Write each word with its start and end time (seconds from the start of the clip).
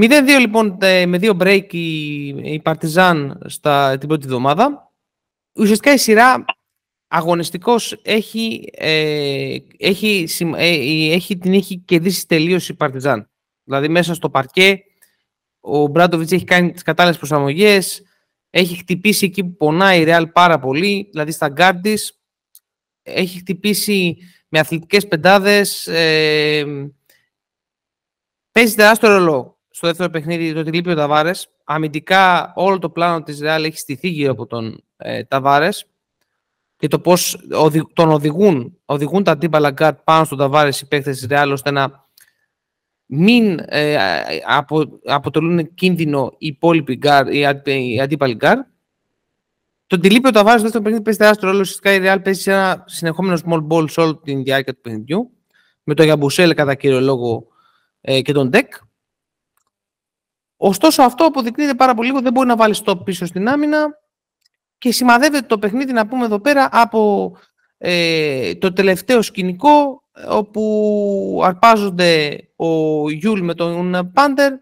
0-2 0.00 0.40
λοιπόν 0.40 0.76
με 1.06 1.18
δύο 1.18 1.36
break 1.40 1.66
η, 1.70 2.26
η 2.26 2.60
Παρτιζάν 2.60 3.42
στα, 3.46 3.98
την 3.98 4.08
πρώτη 4.08 4.26
εβδομάδα. 4.26 4.92
Ουσιαστικά 5.54 5.92
η 5.92 5.98
σειρά 5.98 6.44
αγωνιστικός 7.08 8.00
έχει, 8.02 8.70
ε, 8.72 9.56
έχει, 9.76 10.28
ε, 10.56 11.12
έχει, 11.12 11.38
την 11.38 11.52
έχει 11.52 11.78
κερδίσει 11.78 12.26
τελείως 12.26 12.68
η 12.68 12.74
Παρτιζάν. 12.74 13.30
Δηλαδή 13.64 13.88
μέσα 13.88 14.14
στο 14.14 14.30
παρκέ 14.30 14.82
ο 15.60 15.86
Μπράντοβιτς 15.86 16.32
έχει 16.32 16.44
κάνει 16.44 16.72
τις 16.72 16.82
κατάλληλες 16.82 17.18
προσαρμογές, 17.18 18.02
έχει 18.50 18.76
χτυπήσει 18.76 19.24
εκεί 19.24 19.44
που 19.44 19.56
πονάει 19.56 20.00
η 20.00 20.04
Real 20.08 20.24
πάρα 20.32 20.58
πολύ, 20.58 21.08
δηλαδή 21.10 21.32
στα 21.32 21.48
γκάρντις, 21.48 22.20
έχει 23.02 23.38
χτυπήσει 23.38 24.16
με 24.48 24.58
αθλητικές 24.58 25.08
πεντάδες, 25.08 25.86
ε, 25.86 26.64
παίζει 28.52 28.74
τεράστιο 28.74 29.08
ρόλο 29.08 29.59
στο 29.80 29.88
δεύτερο 29.88 30.10
παιχνίδι 30.10 30.52
το 30.52 30.60
ότι 30.60 30.70
λείπει 30.70 30.90
ο 30.90 30.94
Ταβάρες. 30.94 31.48
Αμυντικά 31.64 32.52
όλο 32.56 32.78
το 32.78 32.90
πλάνο 32.90 33.22
της 33.22 33.40
Real 33.42 33.62
έχει 33.64 33.78
στηθεί 33.78 34.08
γύρω 34.08 34.32
από 34.32 34.46
τον 34.46 34.84
ε, 34.96 35.24
Ταβάρες 35.24 35.86
και 36.76 36.88
το 36.88 36.98
πώς 36.98 37.46
τον 37.92 38.10
οδηγούν, 38.10 38.78
οδηγούν 38.84 39.24
τα 39.24 39.32
αντίπαλα 39.32 39.70
γκαρντ 39.70 39.98
πάνω 40.04 40.24
στον 40.24 40.38
Ταβάρες 40.38 40.80
οι 40.80 40.88
παίκτες 40.88 41.18
της 41.18 41.26
Real 41.30 41.48
ώστε 41.52 41.70
να 41.70 42.08
μην 43.06 43.58
ε, 43.64 43.96
απο, 44.46 45.00
αποτελούν 45.04 45.74
κίνδυνο 45.74 46.34
οι 46.38 46.46
υπόλοιποι 46.46 46.96
γκαρντ, 46.96 47.34
οι, 47.34 47.46
οι 47.64 48.00
αντίπαλοι 48.00 48.34
γκαρντ. 48.34 48.56
Το 49.86 49.96
ότι 49.96 50.10
λείπει 50.10 50.28
ο 50.28 50.30
Ταβάρες 50.30 50.62
δεύτερο 50.62 50.82
παιχνίδι 50.82 51.04
παίζει 51.04 51.18
τεράστιο 51.18 51.48
ρόλο. 51.48 51.60
Ουσιαστικά 51.60 51.92
η 51.92 52.00
Real 52.02 52.22
παίζει 52.22 52.40
σε 52.40 52.50
ένα 52.50 52.84
συνεχόμενο 52.86 53.38
small 53.46 53.66
ball 53.68 53.90
σε 53.90 54.00
όλη 54.00 54.20
τη 54.22 54.34
διάρκεια 54.34 54.74
του 54.74 54.80
παιχνιδιού. 54.80 55.30
Με 55.82 55.94
το 55.94 56.02
Γιαμπουσέλε 56.02 56.54
κατά 56.54 56.74
κύριο 56.74 57.00
λόγο 57.00 57.46
ε, 58.00 58.20
και 58.20 58.32
τον 58.32 58.48
Ντεκ. 58.48 58.72
Ωστόσο 60.62 61.02
αυτό 61.02 61.24
αποδεικνύεται 61.24 61.74
πάρα 61.74 61.94
πολύ 61.94 62.08
λίγο, 62.08 62.20
δεν 62.20 62.32
μπορεί 62.32 62.46
να 62.46 62.56
βάλει 62.56 62.82
stop 62.84 63.04
πίσω 63.04 63.26
στην 63.26 63.48
άμυνα 63.48 63.98
και 64.78 64.92
σημαδεύεται 64.92 65.46
το 65.46 65.58
παιχνίδι 65.58 65.92
να 65.92 66.06
πούμε 66.06 66.24
εδώ 66.24 66.40
πέρα 66.40 66.68
από 66.72 67.32
ε, 67.78 68.54
το 68.54 68.72
τελευταίο 68.72 69.22
σκηνικό 69.22 70.02
όπου 70.28 71.40
αρπάζονται 71.44 72.38
ο 72.56 73.10
Γιούλ 73.10 73.40
με 73.40 73.54
τον 73.54 74.10
Πάντερ. 74.14 74.52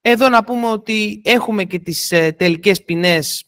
Εδώ 0.00 0.28
να 0.28 0.44
πούμε 0.44 0.66
ότι 0.66 1.22
έχουμε 1.24 1.64
και 1.64 1.78
τις 1.78 2.12
ε, 2.12 2.32
τελικές 2.32 2.84
ποινές 2.84 3.44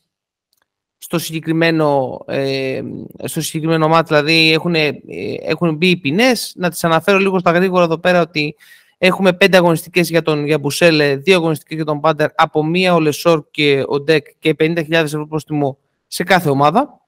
στο 0.98 1.18
συγκεκριμένο, 1.18 2.18
ε, 2.26 2.80
στο 3.24 3.40
συγκεκριμένο 3.40 3.88
ματς, 3.88 4.08
δηλαδή 4.08 4.52
έχουν, 4.52 4.74
ε, 4.74 5.00
έχουν 5.42 5.76
μπει 5.76 5.88
οι 5.88 5.96
ποινές. 5.96 6.52
Να 6.56 6.70
τις 6.70 6.84
αναφέρω 6.84 7.18
λίγο 7.18 7.38
στα 7.38 7.50
γρήγορα 7.50 7.84
εδώ 7.84 7.98
πέρα 7.98 8.20
ότι 8.20 8.56
Έχουμε 8.98 9.32
πέντε 9.32 9.56
αγωνιστικές 9.56 10.08
για 10.08 10.22
τον 10.22 10.46
Γιαμπουσέλε, 10.46 11.16
δύο 11.16 11.36
αγωνιστικές 11.36 11.76
για 11.76 11.84
τον 11.84 12.00
Πάντερ, 12.00 12.30
από 12.34 12.64
μία 12.64 12.94
ο 12.94 13.00
Λεσόρ 13.00 13.44
και 13.50 13.84
ο 13.86 14.00
Ντεκ 14.00 14.26
και 14.38 14.54
50.000 14.58 14.90
ευρώ 14.90 15.26
πρόστιμο 15.26 15.78
σε 16.06 16.24
κάθε 16.24 16.48
ομάδα. 16.50 17.00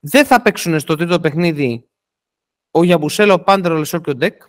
Δεν 0.00 0.26
θα 0.26 0.42
παίξουν 0.42 0.80
στο 0.80 0.96
τρίτο 0.96 1.20
παιχνίδι 1.20 1.88
ο 2.70 2.82
Γιαμπουσέλε, 2.82 3.32
ο 3.32 3.40
Πάντερ, 3.40 3.72
ο 3.72 3.76
Λεσόρ 3.76 4.00
και 4.00 4.10
ο 4.10 4.14
Ντεκ. 4.14 4.42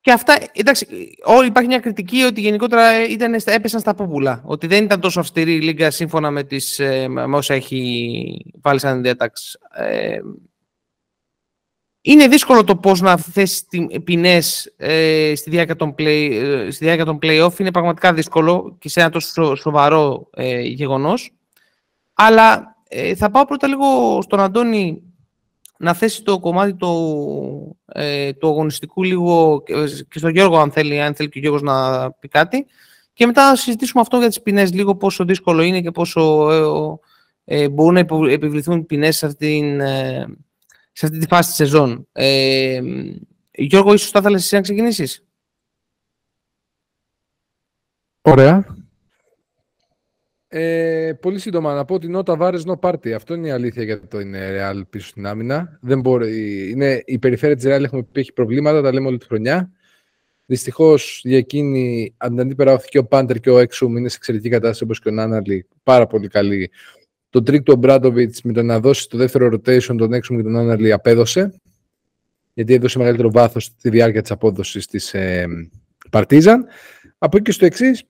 Και 0.00 0.12
αυτά, 0.12 0.36
εντάξει, 0.52 0.86
όλη 1.24 1.46
υπάρχει 1.46 1.68
μια 1.68 1.78
κριτική 1.78 2.22
ότι 2.22 2.40
γενικότερα 2.40 3.04
ήταν, 3.08 3.34
έπεσαν 3.44 3.80
στα 3.80 3.94
πούπουλα. 3.94 4.42
Ότι 4.44 4.66
δεν 4.66 4.84
ήταν 4.84 5.00
τόσο 5.00 5.20
αυστηρή 5.20 5.54
η 5.54 5.60
Λίγκα 5.60 5.90
σύμφωνα 5.90 6.30
με, 6.30 6.44
τις, 6.44 6.78
ε, 6.78 7.08
με 7.08 7.36
όσα 7.36 7.54
έχει 7.54 8.52
βάλει 8.60 8.78
σαν 8.78 9.02
διάταξη. 9.02 9.58
Ε, 9.74 10.18
είναι 12.02 12.28
δύσκολο 12.28 12.64
το 12.64 12.76
πώς 12.76 13.00
να 13.00 13.16
θέσει 13.16 13.64
ποινές 14.04 14.72
ε, 14.76 15.32
στη, 15.36 15.50
διάρκεια 15.50 15.76
των 15.76 15.94
play, 15.98 16.30
ε, 16.32 16.70
στη 16.70 16.84
διάρκεια 16.84 17.04
των 17.04 17.18
play-off. 17.22 17.58
Είναι 17.58 17.70
πραγματικά 17.70 18.12
δύσκολο 18.12 18.76
και 18.78 18.88
σε 18.88 19.00
ένα 19.00 19.10
τόσο 19.10 19.54
σοβαρό 19.54 20.28
ε, 20.34 20.60
γεγονός. 20.60 21.30
Αλλά 22.14 22.76
ε, 22.88 23.14
θα 23.14 23.30
πάω 23.30 23.44
πρώτα 23.44 23.66
λίγο 23.66 24.18
στον 24.22 24.40
Αντώνη 24.40 25.02
να 25.78 25.94
θέσει 25.94 26.22
το 26.22 26.38
κομμάτι 26.38 26.74
του, 26.74 27.78
ε, 27.86 28.32
του 28.32 28.48
αγωνιστικού 28.48 29.02
λίγο 29.02 29.62
και 30.08 30.18
στον 30.18 30.30
Γιώργο 30.30 30.58
αν 30.58 30.70
θέλει, 30.72 31.00
αν 31.00 31.14
θέλει 31.14 31.28
και 31.28 31.38
ο 31.38 31.40
Γιώργος 31.40 31.62
να 31.62 32.10
πει 32.12 32.28
κάτι. 32.28 32.66
Και 33.12 33.26
μετά 33.26 33.48
να 33.48 33.56
συζητήσουμε 33.56 34.00
αυτό 34.00 34.18
για 34.18 34.28
τις 34.28 34.42
ποινές 34.42 34.72
λίγο 34.72 34.96
πόσο 34.96 35.24
δύσκολο 35.24 35.62
είναι 35.62 35.80
και 35.80 35.90
πόσο 35.90 36.50
ε, 37.44 37.68
μπορούν 37.68 37.94
να 37.94 38.00
επιβληθούν 38.30 38.86
ποινές 38.86 39.16
σε 39.16 39.26
αυτήν 39.26 39.80
σε 41.00 41.06
αυτή 41.06 41.18
τη 41.18 41.26
φάση 41.26 41.48
της 41.48 41.56
σεζόν. 41.56 42.08
Ε, 42.12 42.80
Γιώργο, 43.50 43.92
ίσως 43.92 44.10
θα 44.10 44.18
ήθελες 44.18 44.42
εσύ 44.42 44.54
να 44.54 44.60
ξεκινήσεις; 44.60 45.24
Ωραία. 48.20 48.76
Ε, 50.48 51.12
πολύ 51.20 51.38
σύντομα 51.38 51.74
να 51.74 51.84
πω 51.84 51.94
ότι 51.94 52.10
no 52.14 52.22
Tavares 52.22 52.60
no 52.64 52.78
party. 52.80 53.10
Αυτό 53.10 53.34
είναι 53.34 53.48
η 53.48 53.50
αλήθεια 53.50 53.82
για 53.82 54.06
το 54.08 54.20
είναι 54.20 54.48
Real 54.52 54.82
πίσω 54.90 55.06
στην 55.06 55.26
άμυνα. 55.26 55.78
Δεν 55.82 56.00
μπορεί, 56.00 56.70
είναι, 56.70 57.02
η 57.06 57.18
περιφέρεια 57.18 57.56
της 57.56 57.64
Real 57.66 57.82
έχουμε 57.82 58.02
πει 58.02 58.20
έχει 58.20 58.32
προβλήματα, 58.32 58.82
τα 58.82 58.92
λέμε 58.92 59.06
όλη 59.06 59.18
τη 59.18 59.26
χρονιά. 59.26 59.70
Δυστυχώς 60.46 61.20
για 61.24 61.38
εκείνη, 61.38 62.14
αντίπερα 62.16 62.80
και 62.88 62.98
ο 62.98 63.04
Πάντερ 63.04 63.40
και 63.40 63.50
ο 63.50 63.58
Έξουμ 63.58 63.96
είναι 63.96 64.08
σε 64.08 64.16
εξαιρετική 64.16 64.50
κατάσταση 64.50 64.82
όπως 64.84 65.00
και 65.00 65.08
ο 65.08 65.12
Νάναλι. 65.12 65.66
Πάρα 65.82 66.06
πολύ 66.06 66.28
καλή 66.28 66.70
το 67.30 67.44
τρικ 67.44 67.62
του 67.62 67.76
Ομπράντοβιτς 67.76 68.34
με 68.42 68.52
το 68.52 68.62
να 68.62 68.80
δώσει 68.80 69.08
το 69.08 69.16
δεύτερο 69.16 69.46
rotation 69.46 69.96
τον 69.98 70.12
Έξουμ 70.12 70.36
και 70.36 70.42
τον 70.42 70.56
Νάναλι 70.56 70.92
απέδωσε. 70.92 71.60
Γιατί 72.54 72.74
έδωσε 72.74 72.98
μεγαλύτερο 72.98 73.30
βάθος 73.30 73.64
στη 73.64 73.90
διάρκεια 73.90 74.22
της 74.22 74.30
απόδοσης 74.30 74.86
της 74.86 75.14
ε, 75.14 75.46
Παρτίζαν. 76.10 76.66
Από 77.18 77.36
εκεί 77.36 77.44
και 77.44 77.52
στο 77.52 77.64
εξής, 77.64 78.02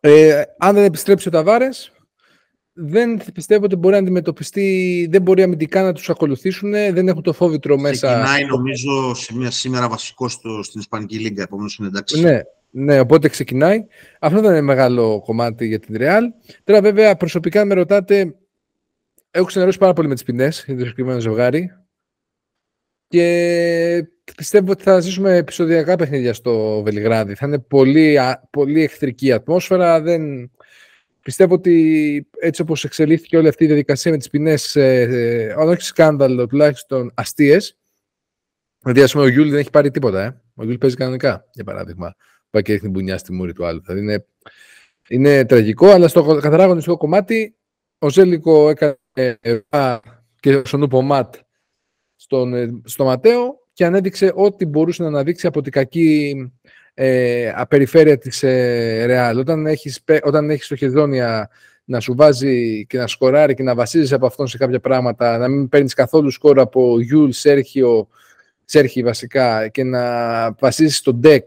ε, 0.00 0.42
αν 0.58 0.74
δεν 0.74 0.84
επιστρέψει 0.84 1.28
ο 1.28 1.30
Ταβάρες, 1.30 1.92
δεν 2.72 3.20
πιστεύω 3.34 3.64
ότι 3.64 3.76
μπορεί 3.76 3.94
να 3.94 4.00
αντιμετωπιστεί, 4.00 5.08
δεν 5.10 5.22
μπορεί 5.22 5.42
αμυντικά 5.42 5.82
να 5.82 5.92
τους 5.92 6.10
ακολουθήσουν, 6.10 6.70
δεν 6.70 7.08
έχουν 7.08 7.22
το 7.22 7.32
φόβητρο 7.32 7.78
μέσα. 7.78 8.22
Ξεκινάει 8.22 8.44
νομίζω 8.44 9.14
σε 9.14 9.36
μια 9.36 9.50
σήμερα 9.50 9.88
βασικό 9.88 10.28
στην 10.28 10.80
Ισπανική 10.80 11.18
Λίγκα, 11.18 11.42
επομένως 11.42 11.68
είναι 11.78 11.88
εντάξει. 11.88 12.20
Ναι, 12.20 12.40
ναι, 12.70 13.00
οπότε 13.00 13.28
ξεκινάει. 13.28 13.86
Αυτό 14.20 14.40
δεν 14.40 14.50
είναι 14.50 14.60
μεγάλο 14.60 15.22
κομμάτι 15.24 15.66
για 15.66 15.78
την 15.78 15.96
Real. 15.98 16.22
Τώρα, 16.64 16.80
βέβαια, 16.80 17.16
προσωπικά 17.16 17.64
με 17.64 17.74
ρωτάτε, 17.74 18.34
έχω 19.30 19.46
ξενερώσει 19.46 19.78
πάρα 19.78 19.92
πολύ 19.92 20.08
με 20.08 20.14
τις 20.14 20.22
ποινές 20.22 20.62
για 20.66 20.74
το 20.74 20.80
συγκεκριμένο 20.80 21.20
ζευγάρι. 21.20 21.72
Και 23.08 24.08
πιστεύω 24.36 24.70
ότι 24.70 24.82
θα 24.82 25.00
ζήσουμε 25.00 25.36
επεισοδιακά 25.36 25.96
παιχνίδια 25.96 26.34
στο 26.34 26.82
Βελιγράδι. 26.82 27.34
Θα 27.34 27.46
είναι 27.46 27.58
πολύ, 27.58 28.18
πολύ 28.50 28.82
εχθρική 28.82 29.32
ατμόσφαιρα. 29.32 30.00
Δεν... 30.00 30.50
Πιστεύω 31.22 31.54
ότι 31.54 32.28
έτσι 32.40 32.62
όπως 32.62 32.84
εξελίχθηκε 32.84 33.36
όλη 33.36 33.48
αυτή 33.48 33.64
η 33.64 33.66
διαδικασία 33.66 34.10
με 34.10 34.16
τις 34.16 34.30
ποινές, 34.30 34.76
ε, 34.76 35.00
ε, 35.00 35.54
όχι 35.54 35.82
σκάνδαλο, 35.82 36.46
τουλάχιστον 36.46 37.10
αστείες, 37.14 37.78
δηλαδή 38.78 39.02
ας 39.02 39.12
πούμε 39.12 39.24
ο 39.24 39.28
Γιούλ 39.28 39.48
δεν 39.48 39.58
έχει 39.58 39.70
πάρει 39.70 39.90
τίποτα, 39.90 40.22
ε. 40.22 40.40
ο 40.54 40.64
Γιούλ 40.64 40.76
παίζει 40.76 40.96
κανονικά, 40.96 41.48
για 41.52 41.64
παράδειγμα 41.64 42.14
πάει 42.50 42.62
και 42.62 42.72
ρίχνει 42.72 42.88
μπουνιά 42.88 43.18
στη 43.18 43.32
μούρη 43.32 43.52
του 43.52 43.66
άλλου. 43.66 43.80
Δηλαδή 43.80 44.02
είναι, 44.02 44.26
είναι 45.08 45.44
τραγικό, 45.44 45.88
αλλά 45.88 46.08
στο 46.08 46.24
καθαρά 46.24 46.62
αγωνιστικό 46.64 46.96
κομμάτι 46.96 47.54
ο 47.98 48.10
Ζέλικο 48.10 48.68
έκανε 48.68 48.96
και 50.40 50.62
στον 50.64 50.80
Νούπο 50.80 51.02
Ματ 51.02 51.34
στον, 52.16 52.54
ε, 52.54 52.80
στο 52.84 53.04
Ματέο 53.04 53.66
και 53.72 53.84
ανέδειξε 53.84 54.32
ό,τι 54.34 54.64
μπορούσε 54.66 55.02
να 55.02 55.08
αναδείξει 55.08 55.46
από 55.46 55.62
την 55.62 55.72
κακή 55.72 56.34
ε, 56.94 57.52
απεριφέρεια 57.54 58.18
της 58.18 58.42
ε, 58.42 59.04
Ρεάλ. 59.06 59.38
Όταν 59.38 59.66
έχεις, 59.66 60.04
όταν 60.22 60.50
έχεις 60.50 60.68
το 60.68 60.76
χεδόνια 60.76 61.50
να 61.84 62.00
σου 62.00 62.14
βάζει 62.14 62.86
και 62.86 62.98
να 62.98 63.06
σκοράρει 63.06 63.54
και 63.54 63.62
να 63.62 63.74
βασίζεσαι 63.74 64.14
από 64.14 64.26
αυτόν 64.26 64.46
σε 64.46 64.56
κάποια 64.56 64.80
πράγματα, 64.80 65.38
να 65.38 65.48
μην 65.48 65.68
παίρνεις 65.68 65.94
καθόλου 65.94 66.30
σκορ 66.30 66.60
από 66.60 67.00
Γιούλ, 67.00 67.30
Σέρχιο, 67.30 68.08
Σέρχη 68.64 69.02
βασικά 69.02 69.68
και 69.68 69.84
να 69.84 70.52
βασίζεις 70.52 70.96
στο 70.96 71.20
deck 71.22 71.44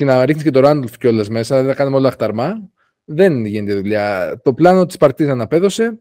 και 0.00 0.06
να 0.06 0.24
ρίχνεις 0.24 0.44
και 0.44 0.50
το 0.50 0.60
Ράντολφ 0.60 0.98
κιόλας 0.98 1.28
μέσα, 1.28 1.56
δεν 1.56 1.66
θα 1.66 1.74
κάνουμε 1.74 1.96
όλα 1.96 2.10
χταρμά. 2.10 2.70
Δεν 3.04 3.44
γίνεται 3.44 3.74
δουλειά. 3.74 4.40
Το 4.42 4.54
πλάνο 4.54 4.86
της 4.86 4.96
Παρτίζαν 4.96 5.40
απέδωσε. 5.40 5.98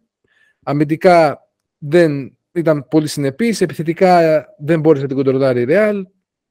Αμυντικά 0.64 1.48
δεν 1.78 2.38
ήταν 2.52 2.88
πολύ 2.88 3.08
συνεπής. 3.08 3.62
Επιθετικά 3.62 4.46
δεν 4.58 4.80
μπόρεσε 4.80 5.02
να 5.02 5.08
την 5.08 5.18
κοντρολάρει 5.18 5.62
η 5.62 5.64
Ρεάλ. 5.64 6.08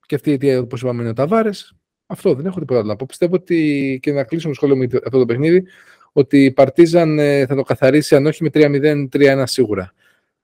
Και 0.07 0.15
αυτή 0.15 0.31
η 0.31 0.33
αιτία, 0.33 0.59
όπως 0.59 0.81
είπαμε, 0.81 1.01
είναι 1.01 1.11
ο 1.11 1.13
Ταβάρες. 1.13 1.77
Αυτό 2.07 2.35
δεν 2.35 2.47
έχω 2.47 2.59
τίποτα 2.59 2.79
άλλο 2.79 2.89
να 2.89 2.97
πω. 2.97 3.07
Πιστεύω 3.09 3.35
ότι 3.35 3.99
και 4.03 4.13
να 4.13 4.25
κλείσουμε 4.25 4.53
το 4.53 4.59
σχόλιο 4.59 4.77
με 4.77 4.85
αυτό 5.05 5.19
το 5.19 5.27
παιχνίδι, 5.27 5.65
ότι 6.13 6.45
η 6.45 6.51
Παρτίζαν 6.51 7.19
ε, 7.19 7.47
θα 7.47 7.55
το 7.55 7.63
καθαρίσει 7.63 8.17
αν 8.17 8.27
όχι 8.27 8.43
με 8.43 8.51
3-0, 8.53 9.09
3-1 9.13 9.43
σίγουρα. 9.47 9.93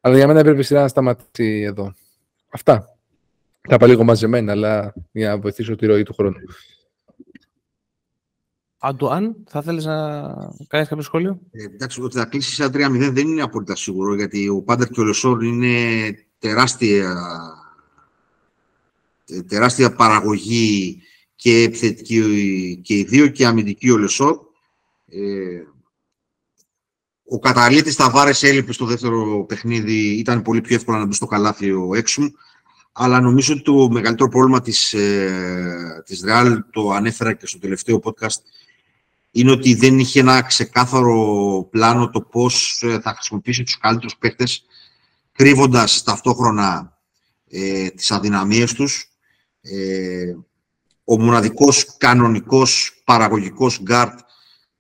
Αλλά 0.01 0.17
για 0.17 0.27
μένα 0.27 0.41
έπρεπε 0.41 0.63
σειρά 0.63 0.81
να 0.81 0.89
σταματήσει 0.89 1.61
εδώ. 1.61 1.95
Αυτά. 2.51 2.97
Τα 3.69 3.75
είπα 3.75 3.87
λίγο 3.87 4.05
μαζεμένα, 4.05 4.53
αλλά 4.53 4.95
για 5.13 5.29
να 5.29 5.39
βοηθήσω 5.39 5.77
τη 5.77 5.87
ροή 5.87 6.03
του 6.03 6.15
χρόνου. 6.15 6.37
Αντουάν, 8.87 9.37
θα 9.49 9.63
θέλεις 9.63 9.85
να 9.85 10.23
κάνεις 10.69 10.89
κάποιο 10.89 11.03
σχόλιο. 11.03 11.39
Ε, 11.51 11.65
εντάξει, 11.65 12.03
ότι 12.03 12.17
θα 12.17 12.25
κλείσει 12.25 12.55
σε 12.55 12.67
3-0 12.67 13.11
δεν 13.13 13.29
είναι 13.29 13.43
απόλυτα 13.43 13.77
σίγουρο, 13.77 14.15
γιατί 14.15 14.49
ο 14.49 14.63
Πάντερ 14.63 14.89
και 14.89 15.01
ο 15.01 15.05
Λεσόρ 15.05 15.43
είναι 15.43 15.75
τεράστια 16.39 17.17
τεράστια 19.49 19.95
παραγωγή 19.95 21.03
και 21.37 21.63
επιθετική 21.63 22.81
και 22.85 22.95
οι 22.95 23.05
δύο 23.05 23.27
και 23.29 23.47
αμυντική 23.47 23.91
ο 23.91 23.99
Λεσόρ. 23.99 24.39
Ε, 25.09 25.63
ο 27.25 27.39
καταλήτης 27.39 27.97
Ταβάρες 27.97 28.43
έλειπε 28.43 28.73
στο 28.73 28.85
δεύτερο 28.85 29.45
παιχνίδι, 29.45 30.19
ήταν 30.19 30.43
πολύ 30.43 30.61
πιο 30.61 30.75
εύκολο 30.77 30.99
να 30.99 31.07
μπει 31.07 31.15
στο 31.15 31.27
καλάθι 31.27 31.71
ο 31.71 31.95
Έξουμ, 31.95 32.27
αλλά 32.93 33.21
νομίζω 33.21 33.53
ότι 33.53 33.63
το 33.63 33.89
μεγαλύτερο 33.91 34.29
πρόβλημα 34.29 34.61
της, 34.61 34.93
ε, 34.93 36.03
της 36.07 36.25
Real, 36.27 36.59
το 36.71 36.91
ανέφερα 36.91 37.33
και 37.33 37.47
στο 37.47 37.59
τελευταίο 37.59 38.01
podcast, 38.05 38.39
είναι 39.37 39.51
ότι 39.51 39.75
δεν 39.75 39.99
είχε 39.99 40.21
ένα 40.21 40.43
ξεκάθαρο 40.43 41.69
πλάνο 41.71 42.11
το 42.11 42.21
πώς 42.21 42.83
ε, 42.83 43.01
θα 43.01 43.15
χρησιμοποιήσει 43.15 43.63
τους 43.63 43.79
καλύτερους 43.79 44.17
παίκτες, 44.17 44.65
κρύβοντας 45.33 46.03
ταυτόχρονα 46.03 46.99
ε, 47.51 47.89
τις 47.89 48.11
αδυναμίες 48.11 48.73
τους. 48.73 49.09
Ε, 49.61 50.35
ο 51.05 51.21
μοναδικός 51.21 51.97
κανονικός 51.99 53.03
παραγωγικός 53.05 53.81
γκαρντ 53.83 54.19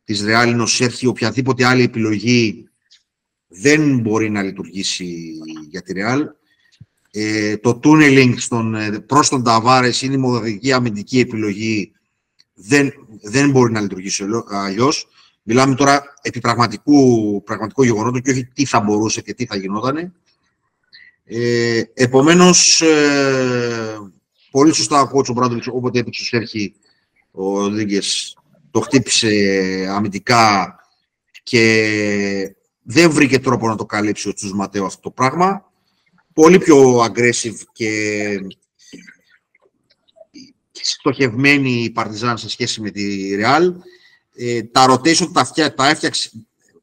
της 0.05 0.25
Real 0.27 0.47
είναι 0.49 0.63
ο 0.63 0.67
Σέρχιο. 0.67 1.07
Οποιαδήποτε 1.07 1.65
άλλη 1.65 1.83
επιλογή 1.83 2.69
δεν 3.49 3.99
μπορεί 3.99 4.31
να 4.31 4.43
λειτουργήσει 4.43 5.33
για 5.69 5.83
τη 5.83 5.93
Real. 5.97 6.21
Ε, 7.11 7.57
το 7.57 7.81
funneling 7.85 8.35
στον, 8.37 8.75
ε, 8.75 8.99
προς 8.99 9.29
τον 9.29 9.43
Ταβάρες 9.43 10.03
είναι 10.03 10.15
η 10.15 10.19
μοναδική 10.19 10.73
αμυντική 10.73 11.19
επιλογή. 11.19 11.94
Δεν, 12.55 12.93
δεν 13.23 13.51
μπορεί 13.51 13.73
να 13.73 13.81
λειτουργήσει 13.81 14.25
αλλιώς. 14.51 15.09
Μιλάμε 15.43 15.75
τώρα 15.75 16.15
επί 16.23 16.41
πραγματικού, 16.41 17.43
πραγματικού 17.43 17.83
γεγονότος 17.83 18.21
και 18.21 18.31
όχι 18.31 18.45
τι 18.45 18.65
θα 18.65 18.81
μπορούσε 18.81 19.21
και 19.21 19.35
τι 19.35 19.47
θα 19.47 19.57
γινόταν. 19.57 20.15
Ε, 21.25 21.83
επομένως, 21.95 22.81
ε, 22.81 23.99
πολύ 24.51 24.75
σωστά 24.75 25.01
ο 25.01 25.09
κότσο 25.09 25.33
Μπράντοβιτς, 25.33 25.67
όποτε 25.67 25.99
έπαιξε 25.99 26.23
ο 26.23 26.25
Σέρχη, 26.25 26.75
ο 27.31 27.69
Λίγκες 27.69 28.37
το 28.71 28.81
χτύπησε 28.81 29.29
αμυντικά 29.91 30.77
και 31.43 32.55
δεν 32.83 33.11
βρήκε 33.11 33.39
τρόπο 33.39 33.69
να 33.69 33.77
το 33.77 33.87
καλύψει 33.87 34.29
ο 34.29 34.33
Τσούς 34.33 34.53
Ματέο 34.53 34.85
αυτό 34.85 35.01
το 35.01 35.11
πράγμα. 35.11 35.71
Πολύ 36.33 36.59
πιο 36.59 37.05
aggressive 37.05 37.59
και 37.73 38.39
στοχευμένη 40.85 41.83
η 41.83 41.91
Παρτιζάν 41.91 42.39
σε 42.39 42.49
σχέση 42.49 42.81
με 42.81 42.91
τη 42.91 43.31
Real. 43.39 43.73
Ε, 44.35 44.63
τα 44.63 44.91
rotation 44.91 45.33
τα, 45.33 45.45
φτιά, 45.45 45.75
τα 45.75 45.89
έφτιαξε. 45.89 46.31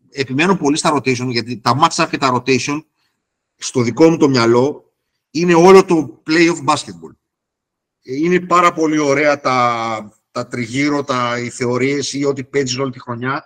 Επιμένω 0.09 0.55
πολύ 0.55 0.77
στα 0.77 0.95
rotation, 0.95 1.27
γιατί 1.27 1.57
τα 1.57 1.79
match 1.81 2.07
και 2.09 2.17
τα 2.17 2.33
rotation 2.33 2.83
στο 3.55 3.81
δικό 3.81 4.09
μου 4.09 4.17
το 4.17 4.29
μυαλό 4.29 4.93
είναι 5.31 5.53
όλο 5.53 5.85
το 5.85 6.21
play 6.29 6.49
of 6.49 6.73
basketball. 6.73 7.15
Ε, 8.03 8.15
είναι 8.15 8.39
πάρα 8.39 8.73
πολύ 8.73 8.97
ωραία 8.97 9.39
τα, 9.39 10.13
τα 10.31 10.47
τριγύρω, 10.47 11.03
τα, 11.03 11.39
οι 11.39 11.49
θεωρίες 11.49 12.13
ή 12.13 12.25
ό,τι 12.25 12.43
παίζεις 12.43 12.77
όλη 12.77 12.91
τη 12.91 12.99
χρονιά. 12.99 13.45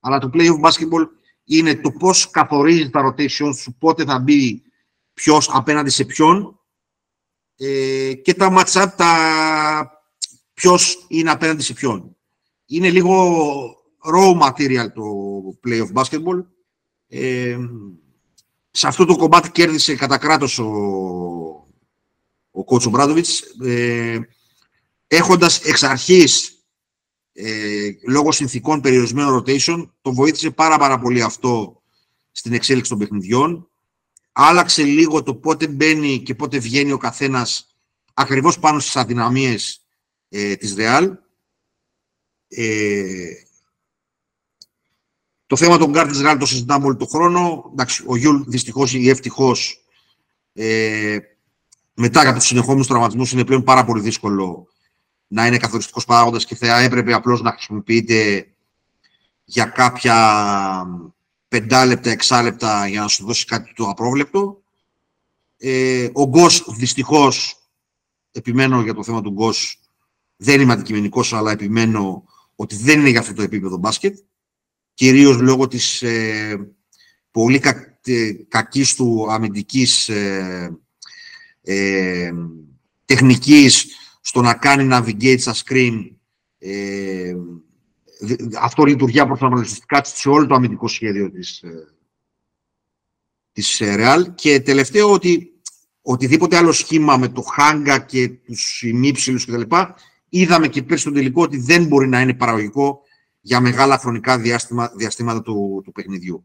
Αλλά 0.00 0.18
το 0.18 0.30
play 0.34 0.48
of 0.48 0.60
basketball 0.60 1.06
είναι 1.44 1.74
το 1.74 1.90
πώς 1.90 2.30
καθορίζεις 2.30 2.90
τα 2.90 3.08
rotation 3.08 3.56
σου, 3.56 3.76
πότε 3.78 4.04
θα 4.04 4.18
μπει 4.18 4.62
ποιος 5.14 5.50
απέναντι 5.52 5.90
σε 5.90 6.04
ποιον 6.04 6.58
ε, 7.56 8.14
και 8.14 8.34
τα 8.34 8.54
match-up, 8.58 8.86
τα 8.96 9.14
ποιος 10.54 11.04
είναι 11.08 11.30
απέναντι 11.30 11.62
σε 11.62 11.72
ποιον. 11.72 12.16
Είναι 12.66 12.90
λίγο 12.90 13.34
raw 14.14 14.40
material 14.40 14.92
το 14.94 15.02
play 15.66 15.86
of 15.86 16.02
basketball. 16.02 16.44
Ε, 17.08 17.58
σε 18.70 18.86
αυτό 18.86 19.04
το 19.04 19.16
κομμάτι 19.16 19.50
κέρδισε 19.50 19.94
κατά 19.94 20.18
κράτος 20.18 20.58
ο, 20.58 20.68
ο 22.50 22.64
κότσο 22.64 22.90
Μπράντοβιτς. 22.90 23.40
Ε, 23.64 24.18
έχοντας 25.06 25.60
εξ 25.64 25.82
αρχής 25.82 26.54
ε, 27.32 27.90
λόγω 28.08 28.32
συνθήκων 28.32 28.80
περιορισμένο 28.80 29.36
rotation, 29.36 29.88
το 30.00 30.12
βοήθησε 30.12 30.50
πάρα, 30.50 30.78
πάρα 30.78 30.98
πολύ 30.98 31.22
αυτό 31.22 31.82
στην 32.32 32.52
εξέλιξη 32.52 32.90
των 32.90 32.98
παιχνιδιών. 32.98 33.68
Άλλαξε 34.36 34.82
λίγο 34.82 35.22
το 35.22 35.34
πότε 35.34 35.66
μπαίνει 35.66 36.22
και 36.22 36.34
πότε 36.34 36.58
βγαίνει 36.58 36.92
ο 36.92 36.98
καθένας 36.98 37.76
ακριβώς 38.14 38.58
πάνω 38.58 38.78
στις 38.78 38.96
αδυναμίες 38.96 39.86
ε, 40.28 40.56
της 40.56 40.74
Real. 40.78 41.12
Ε, 42.48 43.32
το 45.46 45.56
θέμα 45.56 45.78
των 45.78 45.90
γκαρντ 45.90 46.10
της 46.10 46.20
Real 46.24 46.36
το 46.38 46.46
συζητάμε 46.46 46.86
όλο 46.86 46.96
τον 46.96 47.08
χρόνο. 47.08 47.70
Εντάξει, 47.72 48.04
ο 48.06 48.16
Γιούλ 48.16 48.42
δυστυχώς 48.46 48.94
ή 48.94 49.08
ευτυχώς 49.08 49.84
ε, 50.52 51.18
μετά 51.94 52.28
από 52.28 52.38
τους 52.38 52.46
συνεχόμενους 52.46 52.86
τραυματισμούς 52.86 53.32
είναι 53.32 53.44
πλέον 53.44 53.62
πάρα 53.62 53.84
πολύ 53.84 54.00
δύσκολο 54.00 54.66
να 55.26 55.46
είναι 55.46 55.56
καθοριστικός 55.56 56.04
παράγοντας 56.04 56.44
και 56.44 56.54
θα 56.54 56.80
έπρεπε 56.80 57.12
απλώς 57.12 57.42
να 57.42 57.52
χρησιμοποιείται 57.52 58.48
για 59.44 59.64
κάποια 59.64 60.16
πεντάλεπτα, 61.54 62.10
εξάλεπτα 62.10 62.86
για 62.88 63.00
να 63.00 63.08
σου 63.08 63.24
δώσει 63.24 63.44
κάτι 63.44 63.72
το 63.74 63.88
απρόβλεπτο. 63.88 64.62
Ε, 65.56 66.08
ο 66.12 66.28
Γκος 66.28 66.66
δυστυχώς, 66.76 67.56
επιμένω 68.32 68.82
για 68.82 68.94
το 68.94 69.04
θέμα 69.04 69.22
του 69.22 69.30
Γκος, 69.30 69.80
δεν 70.36 70.60
είμαι 70.60 70.72
αντικειμενικός, 70.72 71.32
αλλά 71.32 71.50
επιμένω 71.50 72.24
ότι 72.56 72.76
δεν 72.76 73.00
είναι 73.00 73.08
για 73.08 73.20
αυτό 73.20 73.32
το 73.32 73.42
επίπεδο 73.42 73.76
μπάσκετ. 73.76 74.18
Κυρίως 74.94 75.40
λόγω 75.40 75.68
της 75.68 76.02
ε, 76.02 76.74
πολύ 77.30 77.58
κα, 77.58 77.98
ε, 78.04 78.32
κακής 78.48 78.94
του 78.94 79.26
αμυντικής 79.30 80.08
ε, 80.08 80.78
ε, 81.62 82.32
τεχνικής 83.04 83.86
στο 84.20 84.40
να 84.40 84.54
κάνει 84.54 84.88
navigate 84.92 85.40
στα 85.40 85.54
screen. 85.54 86.10
Ε, 88.30 88.36
αυτό 88.60 88.84
λειτουργεί 88.84 89.20
απροσανατολιστικά 89.20 90.04
σε 90.04 90.28
όλο 90.28 90.46
το 90.46 90.54
αμυντικό 90.54 90.88
σχέδιο 90.88 91.30
της, 91.30 91.62
ε, 91.62 91.94
της 93.52 93.80
ε, 93.80 93.94
Real. 93.98 94.34
Και 94.34 94.60
τελευταίο 94.60 95.12
ότι 95.12 95.52
οτιδήποτε 96.02 96.56
άλλο 96.56 96.72
σχήμα 96.72 97.16
με 97.16 97.28
το 97.28 97.42
Χάγκα 97.42 97.98
και 97.98 98.28
τους 98.28 98.82
ημίψιλους 98.82 99.46
κτλ. 99.46 99.76
Είδαμε 100.28 100.68
και 100.68 100.82
πέρσι 100.82 101.02
στον 101.02 101.14
τελικό 101.14 101.42
ότι 101.42 101.56
δεν 101.58 101.86
μπορεί 101.86 102.08
να 102.08 102.20
είναι 102.20 102.34
παραγωγικό 102.34 103.00
για 103.40 103.60
μεγάλα 103.60 103.98
χρονικά 103.98 104.38
διάστημα, 104.38 104.92
διαστήματα 104.96 105.42
του, 105.42 105.82
του 105.84 105.92
παιχνιδιού. 105.92 106.44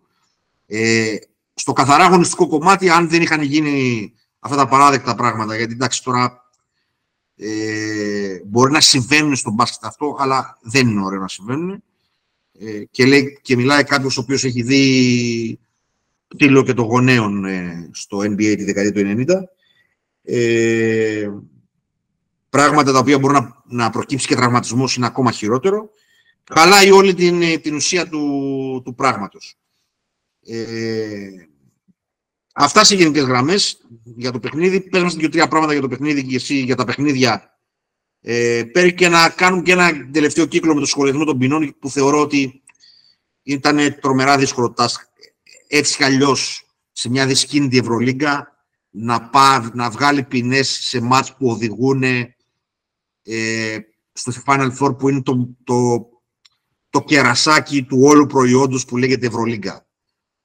Ε, 0.65 1.15
στο 1.53 1.73
καθαρά 1.73 2.05
αγωνιστικό 2.05 2.47
κομμάτι, 2.47 2.89
αν 2.89 3.09
δεν 3.09 3.21
είχαν 3.21 3.41
γίνει 3.41 4.13
αυτά 4.39 4.55
τα 4.55 4.67
παράδεκτα 4.67 5.15
πράγματα, 5.15 5.55
γιατί 5.55 5.73
εντάξει 5.73 6.03
τώρα 6.03 6.48
ε, 7.41 8.41
μπορεί 8.45 8.71
να 8.71 8.81
συμβαίνουν 8.81 9.35
στον 9.35 9.53
μπάσκετ 9.53 9.85
αυτό, 9.85 10.15
αλλά 10.19 10.57
δεν 10.61 10.87
είναι 10.87 11.03
ωραίο 11.03 11.19
να 11.19 11.27
συμβαίνουν. 11.27 11.83
Ε, 12.59 12.83
και, 12.91 13.05
λέει, 13.05 13.39
και 13.41 13.55
μιλάει 13.55 13.83
κάποιος 13.83 14.17
ο 14.17 14.21
οποίος 14.21 14.43
έχει 14.43 14.61
δει 14.61 15.59
τίλο 16.37 16.63
και 16.63 16.73
των 16.73 16.85
γονέων 16.85 17.45
ε, 17.45 17.89
στο 17.93 18.17
NBA 18.17 18.55
τη 18.57 18.63
δεκαετία 18.63 19.03
του 19.03 19.25
90. 19.27 19.35
Ε, 20.23 21.29
πράγματα 22.49 22.91
τα 22.91 22.99
οποία 22.99 23.19
μπορεί 23.19 23.33
να, 23.33 23.63
να 23.65 23.89
προκύψει 23.89 24.27
και 24.27 24.35
τραυματισμός 24.35 24.95
είναι 24.95 25.05
ακόμα 25.05 25.31
χειρότερο. 25.31 25.89
Χαλάει 26.53 26.91
όλη 26.91 27.13
την, 27.13 27.61
την 27.61 27.75
ουσία 27.75 28.09
του, 28.09 28.81
του 28.85 28.95
πράγματος. 28.95 29.57
Ε, 30.45 31.29
Αυτά 32.61 32.83
σε 32.83 32.95
γενικές 32.95 33.23
γραμμές 33.23 33.81
για 34.03 34.31
το 34.31 34.39
παιχνίδι. 34.39 34.81
Πες 34.81 35.03
μας 35.03 35.15
δύο-τρία 35.15 35.47
πράγματα 35.47 35.73
για 35.73 35.81
το 35.81 35.87
παιχνίδι 35.87 36.23
και 36.23 36.35
εσύ 36.35 36.55
για 36.55 36.75
τα 36.75 36.85
παιχνίδια. 36.85 37.59
Ε, 38.21 38.63
πέρα 38.71 38.89
και 38.89 39.07
να 39.07 39.29
κάνουμε 39.29 39.61
και 39.61 39.71
ένα 39.71 40.09
τελευταίο 40.11 40.45
κύκλο 40.45 40.73
με 40.73 40.79
το 40.79 40.85
σχολιασμό 40.85 41.23
των 41.23 41.37
ποινών 41.37 41.75
που 41.79 41.89
θεωρώ 41.89 42.21
ότι 42.21 42.63
ήταν 43.43 43.99
τρομερά 44.01 44.37
δύσκολο 44.37 44.71
τάσκ. 44.71 45.01
Έτσι 45.67 45.95
κι 45.95 46.03
αλλιώς 46.03 46.65
σε 46.91 47.09
μια 47.09 47.25
δυσκίνητη 47.25 47.77
Ευρωλίγκα 47.77 48.47
να, 48.89 49.21
πά, 49.29 49.71
να 49.73 49.89
βγάλει 49.89 50.23
ποινές 50.23 50.69
σε 50.81 51.01
μάτς 51.01 51.35
που 51.35 51.49
οδηγούν 51.49 52.03
ε, 53.23 53.77
στο 54.11 54.31
Final 54.45 54.71
Four 54.79 54.97
που 54.97 55.09
είναι 55.09 55.21
το, 55.21 55.49
το, 55.63 56.07
το 56.89 57.01
κερασάκι 57.01 57.83
του 57.83 58.01
όλου 58.01 58.25
προϊόντος 58.25 58.85
που 58.85 58.97
λέγεται 58.97 59.27
Ευρωλίγκα. 59.27 59.88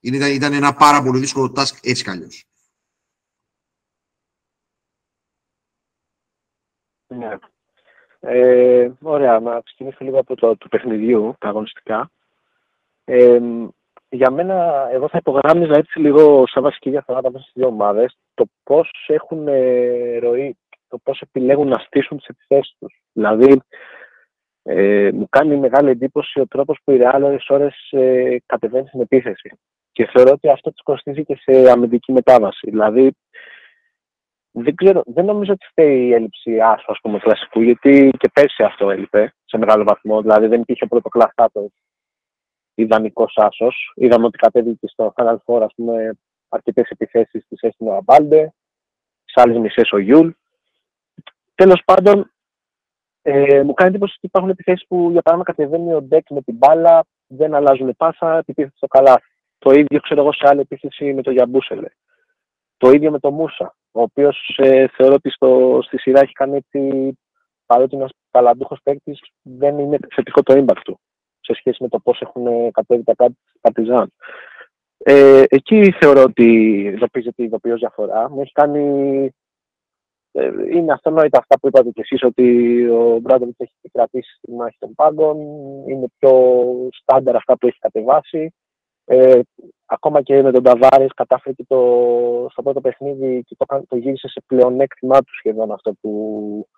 Είναι, 0.05 0.27
ήταν 0.27 0.53
ένα 0.53 0.75
πάρα 0.75 1.03
πολύ 1.03 1.19
δύσκολο 1.19 1.53
task 1.57 1.79
έτσι 1.83 2.05
κι 2.05 2.11
αλλιώς. 2.11 2.45
Ναι. 7.07 7.39
Ε, 8.21 8.91
ωραία, 9.03 9.41
να 9.41 9.61
ξεκινήσω 9.61 10.05
λίγο 10.05 10.19
από 10.19 10.35
το 10.37 10.57
του 10.57 10.69
παιχνιδιού, 10.69 11.35
τα 11.39 11.49
αγωνιστικά. 11.49 12.11
Ε, 13.05 13.41
για 14.09 14.31
μένα, 14.31 14.89
εγώ 14.93 15.09
θα 15.09 15.19
υπογράμμιζα 15.19 15.77
έτσι 15.77 15.99
λίγο 15.99 16.47
σαν 16.47 16.63
βασική 16.63 16.91
διαφορά 16.91 17.21
μέσα 17.23 17.39
στις 17.39 17.53
δύο 17.55 17.67
ομάδες 17.67 18.19
το 18.35 18.45
πώς 18.63 18.91
έχουν 19.07 19.49
ε, 19.49 20.19
ροή, 20.19 20.57
το 20.89 20.99
πώς 20.99 21.21
επιλέγουν 21.21 21.69
να 21.69 21.79
στήσουν 21.79 22.17
τις 22.17 22.27
επιθέσεις 22.27 22.77
τους. 22.79 23.03
Δηλαδή, 23.13 23.61
ε, 24.63 25.11
μου 25.13 25.29
κάνει 25.29 25.57
μεγάλη 25.57 25.91
εντύπωση 25.91 26.41
ο 26.41 26.47
τρόπος 26.47 26.79
που 26.85 26.93
οι 26.93 26.99
Real 27.01 27.39
ώρες 27.49 27.89
ε, 27.91 28.37
κατεβαίνει 28.47 28.87
στην 28.87 29.01
επίθεση. 29.01 29.59
Και 29.95 30.07
θεωρώ 30.07 30.31
ότι 30.31 30.49
αυτό 30.49 30.71
τη 30.71 30.83
κοστίζει 30.83 31.25
και 31.25 31.37
σε 31.37 31.71
αμυντική 31.71 32.13
μετάβαση. 32.13 32.71
Δηλαδή, 32.71 33.17
δεν, 34.51 34.75
ξέρω, 34.75 35.03
δεν 35.07 35.25
νομίζω 35.25 35.53
ότι 35.53 35.67
φταίει 35.67 36.07
η 36.07 36.13
έλλειψη 36.13 36.61
άσου 36.61 36.93
ας 36.93 36.99
πούμε, 37.03 37.19
κλασικού, 37.19 37.61
γιατί 37.61 38.11
και 38.19 38.31
πέρσι 38.33 38.63
αυτό 38.63 38.91
έλειπε 38.91 39.35
σε 39.45 39.59
μεγάλο 39.59 39.85
βαθμό. 39.85 40.21
Δηλαδή 40.21 40.47
δεν 40.47 40.61
υπήρχε 40.61 40.87
πρωτοκλασάτος 40.87 41.71
ιδανικός 42.75 43.33
άσος. 43.37 43.93
Είδαμε 43.95 44.27
ότι 44.27 44.39
κατέβηκε 44.39 44.87
στο 44.87 45.13
Final 45.17 45.37
Four 45.47 45.63
ας 45.63 45.75
πούμε, 45.77 46.19
αρκετές 46.49 46.89
επιθέσεις 46.89 47.47
της 47.49 47.61
έστηνε 47.61 47.91
ο 47.91 47.95
Αμπάλντε, 47.95 48.53
σε 49.25 49.41
άλλες 49.41 49.57
μισές 49.57 49.93
ο 49.93 49.99
Γιούλ. 49.99 50.31
Τέλος 51.55 51.83
πάντων, 51.85 52.33
ε, 53.23 53.63
μου 53.63 53.75
κάνει 53.75 53.91
εντύπωση 53.91 54.15
ότι 54.17 54.27
υπάρχουν 54.27 54.51
επιθέσεις 54.51 54.87
που 54.87 55.11
για 55.11 55.23
παράδειγμα 55.23 55.55
κατεβαίνει 55.55 55.95
ο 55.95 56.03
Ντεκ 56.03 56.31
με 56.31 56.43
την 56.43 56.57
μπάλα, 56.57 57.05
δεν 57.27 57.55
αλλάζουν 57.55 57.97
πάσα, 57.97 58.37
επιτίθεται 58.37 58.77
στο 58.77 58.87
καλάθι. 58.87 59.34
Το 59.65 59.71
ίδιο 59.73 60.01
ξέρω 60.01 60.21
εγώ 60.21 60.33
σε 60.33 60.47
άλλη 60.49 60.61
επίθεση 60.61 61.15
με 61.15 61.23
το 61.23 61.31
Γιαμπούσελε. 61.31 61.89
Το 62.77 62.91
ίδιο 62.91 63.11
με 63.11 63.19
το 63.19 63.31
Μούσα, 63.31 63.77
ο 63.93 64.01
οποίος 64.01 64.55
ε, 64.57 64.87
θεωρώ 64.87 65.15
ότι 65.15 65.31
στο, 65.31 65.81
στη 65.83 65.99
σειρά 65.99 66.21
έχει 66.21 66.33
κάνει 66.33 66.57
έτσι, 66.57 67.13
παρότι 67.67 67.95
είναι 67.95 68.03
ένας 68.03 68.17
ταλαντούχος 68.31 68.79
παίκτης, 68.83 69.21
δεν 69.43 69.79
είναι 69.79 69.99
θετικό 70.15 70.43
το 70.43 70.55
impact 70.55 70.81
του 70.85 71.01
σε 71.41 71.55
σχέση 71.55 71.83
με 71.83 71.89
το 71.89 71.99
πώς 71.99 72.21
έχουν 72.21 72.71
κατέβει 72.71 73.05
τα 73.05 73.15
κάτι 73.15 73.37
Παρτιζάν. 73.61 74.13
Ε, 74.99 75.43
εκεί 75.49 75.95
θεωρώ 76.01 76.23
ότι 76.23 76.45
ειδοποιείται 76.83 77.43
η 77.43 77.45
ειδοποιώς 77.45 77.79
διαφορά. 77.79 78.31
Μου 78.31 78.41
έχει 78.41 78.53
κάνει. 78.53 79.31
Ε, 80.33 80.51
είναι 80.73 80.93
αυτονόητα 80.93 81.39
αυτά 81.39 81.59
που 81.59 81.67
είπατε 81.67 81.91
κι 81.91 82.01
εσείς 82.01 82.23
ότι 82.23 82.87
ο 82.89 83.19
Μπράντοβιτς 83.19 83.59
έχει 83.59 83.91
κρατήσει 83.93 84.39
τη 84.41 84.53
μάχη 84.53 84.77
των 84.79 84.95
πάγκων. 84.95 85.39
Είναι 85.89 86.07
πιο 86.19 86.63
στάνταρ 86.93 87.37
αυτά 87.37 87.59
που 87.59 87.67
έχει 87.67 87.79
κατεβάσει. 87.79 88.55
Ε, 89.05 89.41
ακόμα 89.87 90.23
και 90.23 90.43
με 90.43 90.53
τον 90.53 90.63
Ταβάρης 90.63 91.15
κατάφερε 91.15 91.55
και 91.55 91.65
το, 91.69 91.79
στο 92.51 92.63
πρώτο 92.63 92.81
παιχνίδι 92.81 93.43
και 93.47 93.57
το, 93.59 93.85
το 93.89 93.97
γύρισε 93.97 94.29
σε 94.29 94.43
πλεονέκτημά 94.47 95.19
του 95.19 95.37
σχεδόν 95.39 95.73
αυτό 95.73 95.93
που, 96.01 96.69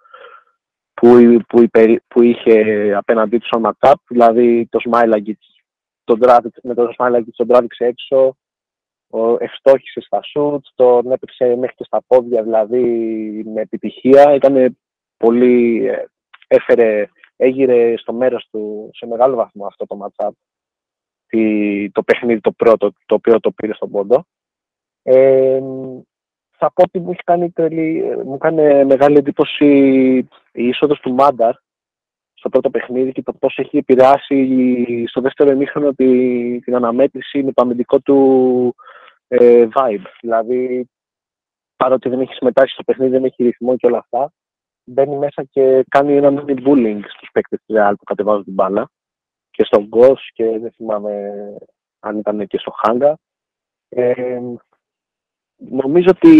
που, 0.95 1.39
που, 1.49 1.67
που 2.09 2.23
είχε 2.23 2.93
απέναντί 2.95 3.39
του 3.39 3.49
ο 3.57 3.59
Ματάπ, 3.59 3.99
δηλαδή 4.09 4.67
το 4.71 4.81
Σμάιλαγκιτ 4.81 5.41
τον 6.05 6.19
με 6.63 6.75
το 6.75 6.91
Σμάιλαγκιτ 6.95 7.35
τον 7.37 7.47
τράβηξε 7.47 7.85
έξω, 7.85 8.37
ο, 9.11 9.37
ευστόχησε 9.39 10.01
στα 10.01 10.23
σουτ, 10.23 10.67
τον 10.75 11.13
έπαιξε 11.13 11.57
μέχρι 11.57 11.75
και 11.77 11.85
στα 11.85 12.03
πόδια, 12.07 12.43
δηλαδή 12.43 12.83
με 13.55 13.61
επιτυχία. 13.61 14.35
Ήταν 14.35 14.79
πολύ, 15.17 15.87
ε, 15.87 16.05
έφερε, 16.47 17.09
έγειρε 17.37 17.97
στο 17.97 18.13
μέρος 18.13 18.49
του 18.51 18.91
σε 18.95 19.07
μεγάλο 19.07 19.37
βαθμό 19.37 19.67
αυτό 19.67 19.87
το 19.87 19.99
matchup 20.03 20.31
το 21.93 22.03
παιχνίδι 22.03 22.41
το 22.41 22.53
πρώτο, 22.53 22.93
το 23.07 23.15
οποίο 23.15 23.41
το 23.41 23.51
πήρε 23.51 23.75
στον 23.75 23.91
πόντο. 23.91 24.27
Ε, 25.03 25.61
θα 26.59 26.73
πω 26.73 26.83
ότι 26.83 27.01
μου, 27.01 27.11
έχει 27.11 27.23
κάνει 27.25 27.53
μου 28.25 28.39
κάνει 28.39 28.85
μεγάλη 28.85 29.17
εντύπωση 29.17 29.67
η 30.53 30.69
είσοδος 30.69 31.01
του 31.01 31.13
Μάνταρ 31.13 31.55
στο 32.35 32.49
πρώτο 32.49 32.71
παιχνίδι 32.71 33.13
και 33.13 33.23
το 33.23 33.33
πώς 33.33 33.59
έχει 33.59 33.77
επηρεάσει 33.77 35.05
στο 35.07 35.21
δεύτερο 35.21 35.51
εμίχρονο 35.51 35.93
τη, 35.93 36.61
την 36.61 36.75
αναμέτρηση 36.75 37.43
με 37.43 37.53
το 37.53 37.63
αμυντικό 37.63 38.01
του 38.01 38.75
ε, 39.29 39.69
vibe. 39.75 40.05
Δηλαδή, 40.21 40.89
παρότι 41.77 42.09
δεν 42.09 42.21
έχει 42.21 42.35
συμμετάσχει 42.35 42.73
στο 42.73 42.83
παιχνίδι, 42.83 43.11
δεν 43.11 43.25
έχει 43.25 43.43
ρυθμό 43.43 43.77
και 43.77 43.87
όλα 43.87 43.99
αυτά, 43.99 44.33
μπαίνει 44.85 45.17
μέσα 45.17 45.45
και 45.51 45.85
κάνει 45.89 46.17
ένα 46.17 46.45
mini 46.47 46.67
bullying 46.67 47.01
στους 47.09 47.29
παίκτες 47.33 47.61
του 47.67 47.75
Real 47.77 47.93
που 47.99 48.05
κατεβάζουν 48.05 48.45
την 48.45 48.53
μπάλα 48.53 48.91
και 49.57 49.65
στον 49.65 49.85
Γκος 49.87 50.31
και 50.33 50.59
δεν 50.59 50.73
θυμάμαι 50.73 51.33
αν 52.01 52.19
ήταν 52.19 52.47
και 52.47 52.59
στο 52.59 52.71
Χάγκα. 52.71 53.19
Ε, 53.89 54.41
νομίζω 55.57 56.09
ότι 56.11 56.31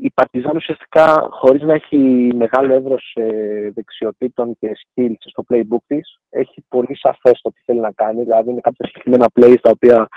η 0.00 0.10
Παρτιζάν 0.14 0.56
ουσιαστικά 0.56 1.28
χωρίς 1.30 1.62
να 1.62 1.74
έχει 1.74 2.30
μεγάλο 2.34 2.74
εύρος 2.74 3.12
ε, 3.14 3.70
δεξιοτήτων 3.74 4.56
και 4.58 4.70
skills 4.72 5.14
στο 5.18 5.44
playbook 5.48 5.82
της 5.86 6.18
έχει 6.28 6.64
πολύ 6.68 6.96
σαφές 6.96 7.40
το 7.42 7.50
τι 7.50 7.60
θέλει 7.64 7.80
να 7.80 7.92
κάνει 7.92 8.22
δηλαδή 8.22 8.50
είναι 8.50 8.60
κάποια 8.60 8.86
συγκεκριμένα 8.86 9.28
plays 9.34 9.56
τα 9.60 9.70
οποία 9.70 10.08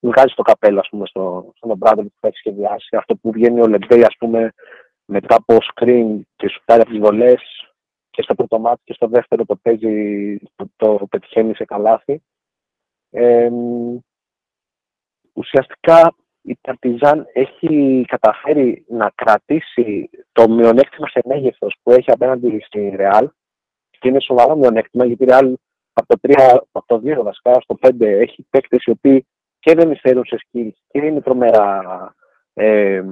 βγάζει 0.00 0.34
το 0.34 0.42
καπέλο 0.42 0.78
ας 0.78 0.88
πούμε 0.88 1.06
στο, 1.06 1.52
στον 1.56 1.76
Μπράδο 1.76 2.02
που 2.02 2.26
έχει 2.26 2.36
σχεδιάσει 2.36 2.96
αυτό 2.96 3.16
που 3.16 3.32
βγαίνει 3.32 3.60
ο 3.60 3.66
Λεμπέι 3.66 4.04
ας 4.04 4.16
πούμε 4.18 4.52
μετά 5.04 5.36
από 5.36 5.58
screen 5.74 6.20
και 6.36 6.48
σου 6.48 6.62
κάνει 6.64 6.80
από 6.80 6.90
τις 6.90 7.00
βολές 7.00 7.42
και 8.14 8.22
στο 8.22 8.34
πρώτο 8.34 8.58
μάτι 8.58 8.80
και 8.84 8.92
στο 8.92 9.06
δεύτερο 9.06 9.44
το 9.44 9.56
παίζει, 9.56 10.36
το, 10.56 10.66
το 10.76 11.06
πετυχαίνει 11.10 11.54
σε 11.54 11.64
καλάθι. 11.64 12.22
Ε, 13.10 13.50
ουσιαστικά 15.32 16.14
η 16.42 16.58
Παρτιζάν 16.60 17.26
έχει 17.32 18.04
καταφέρει 18.08 18.84
να 18.88 19.10
κρατήσει 19.14 20.10
το 20.32 20.48
μειονέκτημα 20.48 21.08
σε 21.08 21.20
μέγεθος 21.24 21.76
που 21.82 21.90
έχει 21.90 22.10
απέναντι 22.10 22.60
στη 22.60 22.92
Ρεάλ 22.96 23.30
και 23.90 24.08
είναι 24.08 24.20
σοβαρό 24.20 24.56
μειονέκτημα 24.56 25.04
γιατί 25.04 25.22
η 25.22 25.26
Ρεάλ 25.26 25.56
από 25.92 26.18
το, 26.18 26.32
3, 26.32 26.58
από 26.72 26.86
το 26.86 27.02
2 27.04 27.22
βασικά 27.22 27.60
στο 27.60 27.78
5 27.80 28.00
έχει 28.00 28.46
παίκτες 28.50 28.84
οι 28.84 28.90
οποίοι 28.90 29.26
και 29.58 29.74
δεν 29.74 29.90
υστερούν 29.90 30.24
σε 30.24 30.38
skills 30.42 30.76
και 30.88 30.98
είναι 31.06 31.20
τρομερά 31.20 32.14
ε, 32.54 33.02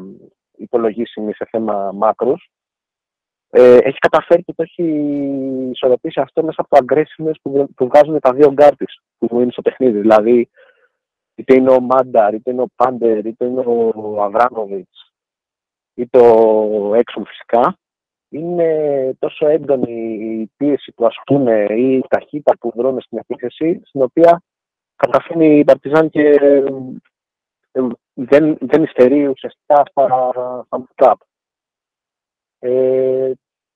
υπολογίσιμοι 0.57 1.33
σε 1.33 1.47
θέμα 1.51 1.93
μάκρους 1.93 2.51
ε, 3.55 3.77
έχει 3.77 3.99
καταφέρει 3.99 4.43
και 4.43 4.53
το 4.57 4.63
έχει 4.63 4.85
ισορροπήσει 5.73 6.21
αυτό 6.21 6.43
μέσα 6.43 6.61
από 6.61 6.77
το 6.77 6.85
aggressiveness 6.85 7.35
που, 7.43 7.69
που 7.77 7.87
βγάζουν 7.87 8.21
τα 8.21 8.33
δύο 8.33 8.53
γκαρντ 8.53 8.83
που 9.19 9.41
είναι 9.41 9.51
στο 9.51 9.63
παιχνίδι. 9.63 10.01
Δηλαδή, 10.01 10.49
είτε 11.35 11.55
είναι 11.55 11.71
ο 11.71 11.81
Μάνταρ, 11.81 12.35
είτε 12.35 12.51
είναι 12.51 12.63
ο 12.63 12.69
Πάντερ, 12.77 13.27
είτε 13.27 13.45
είναι 13.45 13.61
ο 13.61 14.23
Αβράμοβιτς, 14.23 14.89
είτε 15.95 16.19
ο 16.19 16.95
Έξον 16.95 17.27
φυσικά. 17.27 17.77
Είναι 18.29 19.13
τόσο 19.19 19.47
έντονη 19.47 20.15
η 20.15 20.51
πίεση 20.57 20.93
που 20.93 21.07
ασκούν 21.07 21.47
ή 21.47 21.97
η 21.97 22.05
ταχύτητα 22.09 22.57
που 22.61 22.73
δρώνε 22.77 23.01
στην 23.01 23.19
επίθεση, 23.19 23.81
στην 23.85 24.03
οποία 24.03 24.43
καταφέρνει 24.97 25.59
η 25.59 25.65
Παρτιζάν 25.65 26.11
και 26.11 26.29
ε, 26.29 26.65
δεν, 28.15 28.57
δεν 28.61 28.83
υστερεί 28.83 29.27
ουσιαστικά 29.27 29.83
στα, 29.91 30.09
στα 30.93 31.17
ε, 32.59 33.33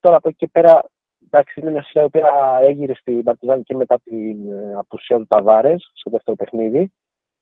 τώρα 0.07 0.19
από 0.19 0.29
εκεί 0.29 0.37
και 0.37 0.49
πέρα, 0.53 0.85
εντάξει, 1.25 1.61
είναι 1.61 1.71
μια 1.71 1.83
σειρά 1.83 2.03
η 2.03 2.05
οποία 2.05 2.59
έγειρε 2.63 2.95
στην 2.95 3.23
Παρτιζάν 3.23 3.63
και 3.63 3.75
μετά 3.75 3.99
την 4.05 4.53
ε, 4.53 4.75
απουσία 4.75 5.17
του 5.17 5.27
Ταβάρες 5.27 5.91
στο 5.95 6.11
δεύτερο 6.11 6.37
παιχνίδι, 6.37 6.93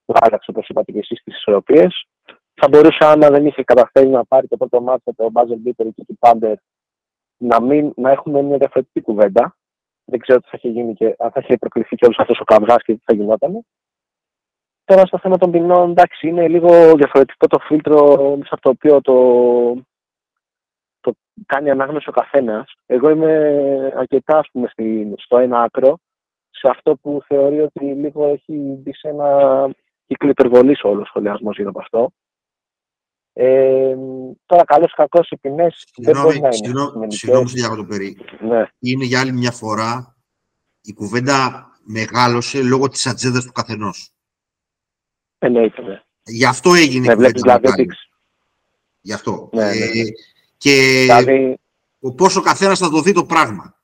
που 0.04 0.14
άλλαξε 0.20 0.50
όπως 0.50 0.68
είπατε 0.68 0.92
και 0.92 0.98
εσείς 0.98 1.22
τις 1.22 1.36
ισορροπίες. 1.36 2.06
Θα 2.54 2.68
μπορούσε, 2.68 2.98
άμα 3.00 3.28
δεν 3.30 3.46
είχε 3.46 3.64
καταφέρει 3.64 4.08
να 4.08 4.24
πάρει 4.24 4.48
το 4.48 4.56
πρώτο 4.56 4.80
μάτι 4.80 5.02
με 5.06 5.12
τον 5.12 5.30
Μπάζελ 5.30 5.58
Μπίτερ 5.58 5.86
και 5.86 6.04
τον 6.06 6.16
Πάντερ, 6.18 6.56
να, 7.36 7.62
μην, 7.62 7.92
να 7.96 8.10
έχουμε 8.10 8.42
μια 8.42 8.56
διαφορετική 8.56 9.00
κουβέντα. 9.00 9.56
Δεν 10.04 10.18
ξέρω 10.18 10.40
τι 10.40 10.48
θα 10.48 10.56
είχε 10.56 10.68
γίνει 10.68 10.94
και 10.94 11.14
αν 11.18 11.30
θα 11.30 11.40
είχε 11.42 11.56
προκληθεί 11.56 11.96
και 11.96 12.04
όλος 12.04 12.18
αυτός 12.18 12.40
ο 12.40 12.44
καυγά 12.44 12.76
και 12.76 12.94
τι 12.94 13.02
θα 13.04 13.14
γινόταν. 13.14 13.66
Τώρα 14.84 15.06
στο 15.06 15.18
θέμα 15.18 15.38
των 15.38 15.50
ποινών, 15.50 15.90
εντάξει, 15.90 16.28
είναι 16.28 16.48
λίγο 16.48 16.94
διαφορετικό 16.94 17.46
το 17.46 17.58
φίλτρο 17.58 18.16
μέσα 18.36 18.54
από 18.54 18.62
το 18.62 18.68
οποίο 18.68 19.00
το, 19.00 19.14
το 21.04 21.16
κάνει 21.46 21.70
ανάγνωση 21.70 22.08
ο 22.08 22.12
καθένας. 22.12 22.74
Εγώ 22.86 23.10
είμαι 23.10 23.32
αρκετά 23.96 24.38
ας 24.38 24.48
πούμε, 24.52 24.70
στο 25.16 25.38
ένα 25.38 25.62
άκρο, 25.62 25.98
σε 26.50 26.68
αυτό 26.68 26.96
που 26.96 27.22
θεωρεί 27.26 27.60
ότι 27.60 27.84
λίγο 27.84 28.26
έχει 28.26 28.52
μπει 28.52 28.94
σε 28.94 29.08
ένα 29.08 29.28
κύκλο 30.06 30.28
υπερβολής 30.28 30.82
όλος 30.82 31.02
ο 31.02 31.06
σχολιασμός 31.06 31.56
γύρω 31.56 31.68
από 31.68 31.80
αυτό. 31.80 32.10
Ε, 33.32 33.96
τώρα, 34.46 34.64
καλώ 34.64 34.84
ή 34.84 34.94
κακός, 34.96 35.30
οι 35.30 35.36
ποινές 35.36 35.86
δεν 35.96 36.22
μπορεί 36.22 36.40
να 36.40 36.48
είναι. 36.54 37.10
Συγγνώμη, 37.10 37.50
για 37.50 37.68
το 37.76 37.84
περί. 37.84 38.18
Ναι. 38.40 38.66
Είναι 38.78 39.04
για 39.04 39.20
άλλη 39.20 39.32
μια 39.32 39.50
φορά 39.50 40.16
η 40.80 40.92
κουβέντα 40.92 41.66
μεγάλωσε 41.84 42.62
λόγω 42.62 42.88
της 42.88 43.06
ατζέντας 43.06 43.44
του 43.44 43.52
καθενός. 43.52 44.10
Εννοείται. 45.38 45.82
Ναι. 45.82 46.02
Γι' 46.22 46.46
αυτό 46.46 46.74
έγινε 46.74 47.12
η 47.12 47.14
κουβέντα. 47.14 47.58
Δηλαδή, 47.58 47.86
Γι' 49.00 49.12
αυτό. 49.12 49.48
Ναι, 49.52 49.62
ναι, 49.62 49.70
ναι. 49.70 50.00
Ε, 50.00 50.04
και 50.64 51.00
δηλαδή... 51.00 51.58
πώς 52.16 52.36
ο 52.36 52.40
καθένας 52.40 52.78
θα 52.78 52.90
το 52.90 53.00
δει 53.00 53.12
το 53.12 53.24
πράγμα. 53.24 53.74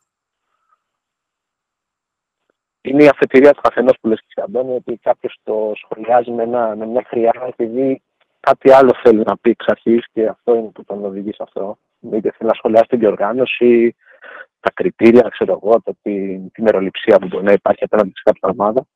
Είναι 2.81 3.05
η 3.05 3.09
αφετηρία 3.09 3.53
του 3.53 3.61
καθενός 3.61 3.97
που 4.01 4.09
λες 4.09 4.21
και 4.27 4.41
Αντώνη, 4.41 4.75
ότι 4.75 4.99
κάποιος 5.03 5.39
το 5.43 5.73
σχολιάζει 5.75 6.31
με, 6.31 6.43
ένα, 6.43 6.77
με 6.77 6.87
μια 6.87 7.05
χρειά 7.07 7.33
επειδή 7.49 8.03
κάτι 8.41 8.73
άλλο 8.73 8.95
θέλει 9.03 9.23
να 9.27 9.37
πει 9.37 9.51
εξ 9.51 9.65
αρχής 9.69 10.07
και 10.13 10.27
αυτό 10.27 10.55
είναι 10.55 10.69
που 10.69 10.85
τον 10.85 11.05
οδηγεί 11.05 11.33
σε 11.33 11.43
αυτό. 11.43 11.79
Είτε 12.01 12.35
θέλει 12.37 12.51
να 12.51 12.55
σχολιάσει 12.55 12.87
την 12.89 12.99
διοργάνωση, 12.99 13.97
τα 14.61 14.71
κριτήρια, 14.75 15.29
ξέρω 15.31 15.61
εγώ, 15.63 15.83
το, 15.83 15.97
την, 16.03 16.51
την 16.51 16.65
μεροληψία 16.65 17.19
που 17.19 17.27
μπορεί 17.27 17.45
να 17.45 17.53
υπάρχει 17.53 17.85
απέναντι 17.85 18.13
σε 18.15 18.23
κάποια 18.25 18.49
ομάδα. 18.53 18.87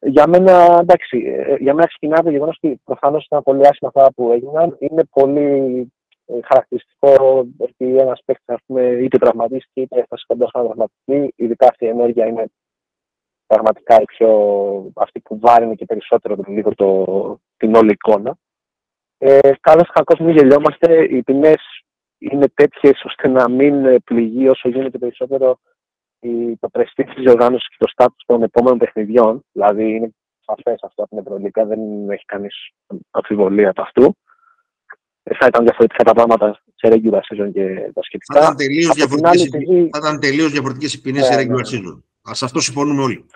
Για 0.00 0.26
μένα, 0.28 0.78
εντάξει, 0.80 1.18
ε, 1.18 1.54
για 1.54 1.74
μένα 1.74 1.86
ξεκινάει 1.86 2.22
το 2.22 2.30
γεγονός 2.30 2.58
ότι 2.62 2.80
προφανώς 2.84 3.24
ήταν 3.24 3.42
πολύ 3.42 3.66
άσχημα 3.66 3.90
αυτά 3.94 4.12
που 4.12 4.32
έγιναν. 4.32 4.76
Είναι 4.78 5.04
πολύ 5.10 5.46
ε, 5.80 5.97
χαρακτηριστικό 6.44 7.46
ότι 7.56 7.96
ένας 7.98 8.22
παίκτης 8.24 8.56
είτε 9.02 9.18
τραυματίστηκε 9.18 9.80
είτε 9.80 9.98
έφτασε 9.98 10.24
κοντά 10.26 10.48
σαν 10.52 10.64
τραυματιστή. 10.64 11.32
Ειδικά 11.36 11.66
αυτή 11.66 11.84
η 11.84 11.88
ενέργεια 11.88 12.26
είναι 12.26 12.46
πραγματικά 13.46 14.00
η 14.00 14.04
πιο, 14.04 14.30
αυτή 14.94 15.20
που 15.20 15.38
βάρινε 15.38 15.74
και 15.74 15.84
περισσότερο 15.84 16.36
το, 16.36 16.44
λίγο 16.46 16.74
το, 16.74 17.38
την 17.56 17.74
όλη 17.74 17.90
εικόνα. 17.90 18.36
Ε, 19.18 19.50
Καλό 19.60 19.84
κακό, 19.92 20.24
μην 20.24 20.36
γελιόμαστε. 20.36 21.04
Οι 21.04 21.22
ποινέ 21.22 21.54
είναι 22.18 22.48
τέτοιες 22.54 23.02
ώστε 23.04 23.28
να 23.28 23.50
μην 23.50 24.02
πληγεί 24.04 24.48
όσο 24.48 24.68
γίνεται 24.68 24.98
περισσότερο 24.98 25.58
η, 26.20 26.56
το 26.56 26.68
πρεστή 26.68 27.04
της 27.04 27.14
διοργάνωση 27.22 27.68
και 27.68 27.76
το 27.78 27.88
στάτου 27.88 28.16
των 28.26 28.42
επόμενων 28.42 28.78
παιχνιδιών. 28.78 29.44
Δηλαδή, 29.52 29.90
είναι 29.90 30.10
σαφές 30.44 30.82
αυτό 30.82 31.02
από 31.02 31.10
την 31.10 31.18
Ευρωλίκα, 31.18 31.64
δεν 31.64 32.10
έχει 32.10 32.24
κανείς 32.24 32.70
αμφιβολία 33.10 33.70
από 33.70 33.82
αυτού. 33.82 34.16
Ε, 35.28 35.34
θα 35.34 35.46
ήταν 35.46 35.62
διαφορετικά 35.64 36.04
τα 36.04 36.12
πράγματα 36.12 36.60
σε 36.74 36.88
regular 36.92 37.20
season 37.20 37.50
και 37.52 37.90
τα 37.94 38.02
σχετικά. 38.02 38.40
Θα 38.40 38.54
ήταν 39.98 40.20
τελείως 40.20 40.50
διαφορετικές 40.50 40.94
οι 40.94 41.00
ποινές 41.00 41.26
σε 41.26 41.34
ναι, 41.34 41.42
regular 41.42 41.70
ναι. 41.70 41.78
season. 41.78 42.02
Α 42.22 42.32
αυτό 42.42 42.60
συμφωνούμε 42.60 43.02
όλοι. 43.02 43.26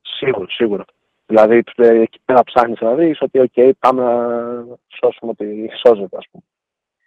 Σίγουρα, 0.00 0.46
σίγουρα. 0.48 0.84
Δηλαδή, 1.26 1.62
ε, 1.76 2.00
εκεί 2.00 2.20
πέρα 2.24 2.42
ψάχνεις 2.42 2.80
να 2.80 2.94
δεις 2.94 3.20
ότι, 3.20 3.50
OK, 3.54 3.70
πάμε 3.78 4.02
να 4.02 4.16
σώσουμε 4.88 5.30
ότι 5.30 5.70
σώζεται, 5.84 6.16
ας 6.16 6.26
πούμε. 6.30 6.44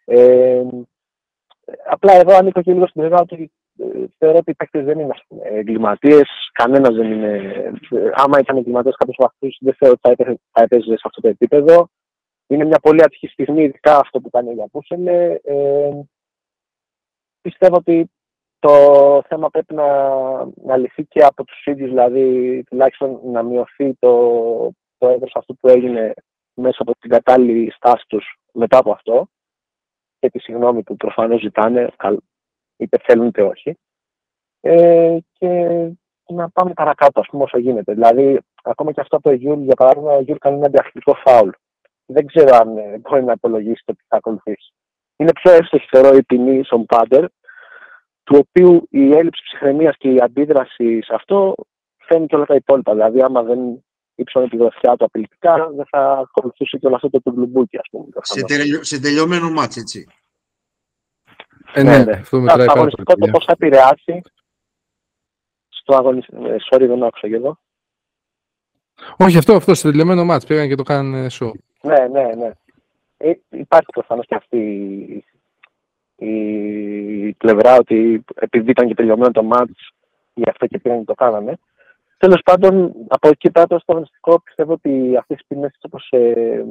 Ε, 0.06 0.64
απλά 1.90 2.14
εδώ 2.14 2.36
ανήκω 2.36 2.62
και 2.62 2.74
λίγο 2.74 2.88
στην 2.88 3.02
πλευρά 3.02 3.20
ότι 3.22 3.52
ε, 3.78 3.86
θεωρώ 4.18 4.38
ότι 4.38 4.52
οι 4.52 4.56
παίκτες 4.56 4.86
δεν 4.86 5.00
είναι 5.00 5.14
εγκληματίες. 5.44 6.30
Κανένας 6.52 6.96
δεν 6.96 7.12
είναι. 7.12 7.36
Ε, 7.92 8.12
άμα 8.14 8.40
ήταν 8.40 8.58
εγκληματίε 8.58 8.92
κάποιου 8.98 9.14
βαθμού, 9.18 9.50
δεν 9.60 9.76
θεωρώ 9.78 9.96
ότι 10.02 10.38
θα 10.52 10.64
έπαιζε 10.64 10.86
σε 10.86 11.04
αυτό 11.04 11.22
το 11.22 11.28
επίπεδο. 11.28 11.90
Είναι 12.48 12.66
μια 12.66 12.80
πολύ 12.80 13.04
ατυχή 13.04 13.28
στιγμή, 13.28 13.64
ειδικά 13.64 13.98
αυτό 13.98 14.20
που 14.20 14.30
κάνει 14.30 14.54
ο 14.54 14.68
Γιαμπουσέλε. 14.72 15.40
Ε, 15.44 15.92
πιστεύω 17.42 17.76
ότι 17.76 18.12
το 18.60 19.22
θέμα 19.28 19.50
πρέπει 19.50 19.74
να, 19.74 19.88
να 20.46 20.78
λυθεί 20.78 21.06
και 21.06 21.24
από 21.24 21.44
τους 21.44 21.66
ίδιους, 21.66 21.90
δηλαδή 21.90 22.64
τουλάχιστον 22.64 23.20
να 23.24 23.44
μειωθεί 23.44 23.94
το, 24.00 24.12
το 24.98 25.08
εύρος 25.08 25.32
αυτού 25.36 25.58
που 25.58 25.68
έγινε 25.68 26.14
μέσα 26.54 26.78
από 26.82 26.92
την 27.00 27.10
κατάλληλη 27.10 27.72
στάση 27.72 28.06
τους 28.08 28.38
μετά 28.54 28.78
από 28.78 28.92
αυτό 28.92 29.28
και 30.20 30.30
τη 30.30 30.40
συγγνώμη 30.40 30.84
που 30.84 30.96
προφανώς 30.96 31.42
ζητάνε, 31.42 31.90
είτε 32.78 32.98
θέλουν 33.04 33.28
είτε 33.28 33.42
όχι. 33.42 33.78
Ε, 34.62 35.18
και 35.32 35.48
να 36.28 36.50
πάμε 36.50 36.74
παρακάτω, 36.74 37.20
ας 37.20 37.28
πούμε, 37.28 37.44
όσο 37.44 37.58
γίνεται. 37.58 37.94
Δηλαδή, 37.94 38.40
ακόμα 38.64 38.92
και 38.92 39.02
αυτό 39.02 39.20
του 39.20 39.32
Γιούλ, 39.32 39.62
για 39.62 39.76
παράδειγμα, 39.76 40.12
ο 40.12 40.22
Γιούλ 40.22 40.38
κάνει 40.38 40.58
ένα 40.58 40.70
διαχειρικό 40.70 41.14
φάουλ. 41.14 41.50
Δεν 42.06 42.26
ξέρω 42.26 42.56
αν 42.56 42.78
ε, 42.78 42.98
μπορεί 42.98 43.24
να 43.24 43.32
υπολογίσει 43.32 43.84
το 43.86 43.94
τι 43.94 44.04
θα 44.08 44.18
ακολουθήσει. 44.18 44.74
Είναι 45.16 45.32
πιο 45.32 45.52
εύστοχη, 45.52 45.88
θεωρώ, 45.90 46.16
η 46.18 46.24
ποινή 46.24 46.64
στον 46.64 46.86
Πάντερ, 46.86 47.26
του 48.24 48.46
οποίου 48.48 48.88
η 48.90 49.12
έλλειψη 49.12 49.44
ψυχραιμίας 49.44 49.98
και 49.98 50.10
η 50.10 50.20
αντίδραση 50.22 51.02
σε 51.02 51.14
αυτό 51.16 51.56
φαίνει 51.98 52.26
και 52.26 52.36
όλα 52.36 52.46
τα 52.46 52.56
υπόλοιπα. 52.56 52.94
Δηλαδή, 52.94 53.22
άμα 53.22 53.44
δεν 53.44 53.60
ύψωνε 54.16 54.48
τη 54.48 54.58
γροθιά 54.58 54.96
του 54.96 55.06
απειλητικά, 55.06 55.70
δεν 55.76 55.86
θα 55.90 56.12
ακολουθούσε 56.12 56.78
και 56.78 56.88
όλο 56.88 56.96
αυτό 56.96 57.10
το 57.10 57.22
τουρλουμπούκι, 57.22 57.78
ας 57.78 57.88
πούμε. 57.92 58.06
Σε, 58.22 58.42
τελειω, 58.42 58.84
σε 58.84 59.00
τελειωμένο 59.00 59.50
μάτσο, 59.50 59.80
έτσι. 59.80 60.08
Ε, 61.74 61.84
ναι, 61.84 62.04
ναι, 62.04 62.12
αυτό 62.12 62.40
μετράει 62.40 62.66
πάρα 62.66 62.80
πολύ. 62.80 62.92
Το 62.92 63.28
πώς 63.32 63.46
θα 63.46 63.52
επηρεάσει 63.52 64.22
στο 65.68 65.96
αγωνιστικό. 65.96 66.48
Ε, 66.48 66.56
sorry, 66.72 66.86
δεν 66.88 67.04
άκουσα 67.04 67.28
και 67.28 67.36
εδώ. 67.36 67.60
Όχι, 69.18 69.38
αυτό, 69.38 69.56
αυτό, 69.56 69.74
σε 69.74 69.90
τελειωμένο 69.90 70.26
μάτς 70.26 70.46
πήγαν 70.46 70.68
και 70.68 70.76
το 70.76 70.84
κάνουν 70.84 71.28
show. 71.32 71.52
Ναι, 71.88 72.08
ναι, 72.08 72.36
ναι. 72.36 72.52
Ε, 73.18 73.34
υπάρχει 73.50 73.90
προφανώς 73.92 74.26
και 74.26 74.36
αυτή 74.36 74.58
η 76.16 77.34
πλευρά 77.34 77.76
ότι 77.76 78.24
επειδή 78.36 78.72
ήταν 78.72 78.88
και 78.88 78.94
τελειωμένο 78.94 79.32
το 79.32 79.44
μάτς, 79.44 79.92
γι' 80.34 80.50
αυτό 80.50 80.68
και 80.68 80.80
πήγαν 80.80 81.00
και 81.00 81.06
το 81.06 81.14
κάνανε. 81.14 81.58
Τέλος 82.18 82.42
πάντων, 82.44 82.94
από 83.08 83.28
εκεί 83.28 83.52
πέρα 83.52 83.68
το 83.68 83.80
σταθμιστικό 83.80 84.42
πιστεύω 84.42 84.74
ότι 84.74 85.18
αυτές 85.18 85.40
οι 85.40 85.46
ποινές 85.48 85.78
όπως 85.82 86.08
ε, 86.10 86.66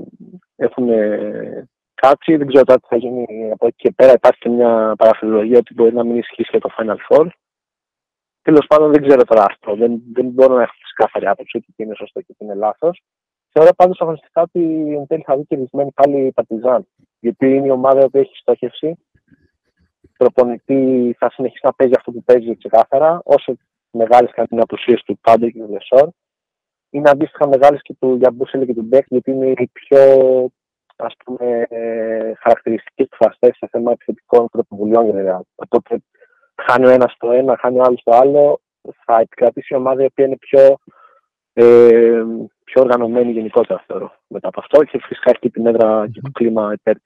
έχουν 0.57 0.88
ε, 0.88 1.68
κάτσει, 1.94 2.37
δεν 2.37 2.46
ξέρω 2.46 2.64
τι 2.64 2.87
θα 2.88 2.96
γίνει 2.96 3.51
από 3.53 3.66
εκεί 3.66 3.77
και 3.77 3.92
πέρα. 3.96 4.12
Υπάρχει 4.12 4.38
και 4.40 4.48
μια 4.48 4.94
παραφιλολογία 4.98 5.59
ότι 5.59 5.75
μπορεί 5.75 5.94
να 5.94 6.05
μην 6.05 6.16
ισχύσει 6.16 6.48
για 6.51 6.61
το 6.61 6.70
Final 6.79 6.96
Four. 7.09 7.27
Τέλος 8.42 8.66
πάντων, 8.66 8.92
δεν 8.92 9.07
ξέρω 9.07 9.22
τώρα 9.22 9.44
αυτό. 9.44 9.75
Δεν, 9.75 10.03
δεν 10.12 10.27
μπορώ 10.27 10.55
να 10.55 10.62
έχω 10.62 10.72
ξεκάθαρη 10.83 11.27
άποψη 11.27 11.57
τι 11.57 11.73
είναι 11.77 11.94
σωστό 11.94 12.20
και 12.20 12.35
τι 12.38 12.44
είναι 12.44 12.55
λάθος. 12.55 13.03
Θεωρώ 13.53 13.71
πάντως 13.77 14.01
αγωνιστικά 14.01 14.43
ότι 14.43 14.95
εν 14.99 15.07
τέλει 15.07 15.23
θα 15.23 15.37
δει 15.37 15.45
κερδισμένη 15.45 15.91
πάλι 15.91 16.27
η 16.27 16.33
Παρτιζάν. 16.33 16.87
Γιατί 17.21 17.55
είναι 17.55 17.67
η 17.67 17.71
ομάδα 17.71 18.11
που 18.11 18.19
έχει 18.19 18.37
στόχευση 18.37 18.97
προπονητή 20.23 21.15
θα 21.19 21.31
συνεχίσει 21.31 21.61
να 21.65 21.73
παίζει 21.73 21.95
αυτό 21.97 22.11
που 22.11 22.23
παίζει 22.23 22.57
ξεκάθαρα, 22.57 23.21
όσο 23.25 23.57
μεγάλες 23.91 24.33
και 24.33 24.41
αν 24.41 24.47
είναι 24.51 24.62
απουσίες 24.62 25.03
του 25.03 25.19
Πάντερ 25.21 25.51
και 25.51 25.59
του 25.59 25.71
Λεσόρ. 25.71 26.09
Είναι 26.91 27.11
αντίστοιχα 27.11 27.49
μεγάλες 27.49 27.81
και 27.83 27.95
του 28.01 28.15
Γιαμπουσέλε 28.14 28.66
και 28.67 28.75
του 28.75 28.83
Μπέκ, 28.83 29.07
γιατί 29.09 29.31
είναι 29.31 29.47
οι 29.47 29.71
πιο 29.73 30.01
ας 30.97 31.15
πούμε, 31.25 31.67
χαρακτηριστικοί 32.38 33.03
εκφραστές 33.03 33.53
σε 33.57 33.69
θέμα 33.71 33.93
επιθετικών 33.93 34.49
πρωτοβουλειών 34.49 35.05
γενικά. 35.05 35.45
Οπότε 35.55 36.03
χάνει 36.67 36.87
ο 36.87 36.91
ένας 36.91 37.15
το 37.19 37.31
ένα, 37.31 37.57
χάνει 37.61 37.79
ο 37.79 37.83
άλλος 37.83 38.03
το 38.05 38.12
άλλο, 38.15 38.61
θα 39.05 39.21
επικρατήσει 39.21 39.75
η 39.75 39.77
ομάδα 39.77 40.03
η 40.03 40.07
οποία 40.07 40.27
είναι 40.27 40.37
πιο, 40.37 40.79
ε, 41.53 42.23
πιο 42.65 42.83
οργανωμένη 42.83 43.33
γενικότερα, 43.33 43.85
θεωρώ, 43.87 44.17
μετά 44.27 44.49
από 44.49 44.61
αυτό 44.61 44.85
και 44.85 45.01
φυσικά 45.03 45.31
έχει 45.31 45.38
και 45.38 45.51
την 45.51 45.67
έδρα 45.67 46.09
και 46.12 46.21
το 46.21 46.31
κλίμα 46.31 46.73
υπέρ 46.73 46.97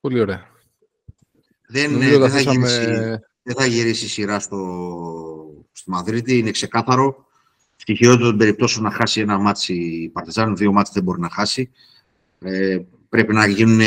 Πολύ 0.00 0.20
ωραία. 0.20 0.46
Δεν, 1.68 2.02
ε, 2.02 2.18
δεν, 2.18 2.30
θα, 2.30 2.40
γυρίσει, 2.40 2.84
δεν 3.42 3.56
θα 3.56 3.66
γυρίσει 3.66 4.04
η 4.04 4.08
σειρά 4.08 4.38
στο, 4.38 4.56
στη 5.72 5.90
Μαδρίτη, 5.90 6.38
είναι 6.38 6.50
ξεκάθαρο. 6.50 7.24
Στη 7.76 7.94
χειρότερη 7.94 8.24
των 8.24 8.36
περιπτώσεων 8.36 8.84
να 8.84 8.90
χάσει 8.90 9.20
ένα 9.20 9.38
ματς 9.38 9.74
η 9.74 10.08
Παρτιζάν, 10.08 10.56
δύο 10.56 10.72
ματς 10.72 10.90
δεν 10.92 11.02
μπορεί 11.02 11.20
να 11.20 11.30
χάσει. 11.30 11.70
Ε, 12.40 12.78
πρέπει 13.08 13.32
να 13.34 13.46
γίνουν 13.46 13.80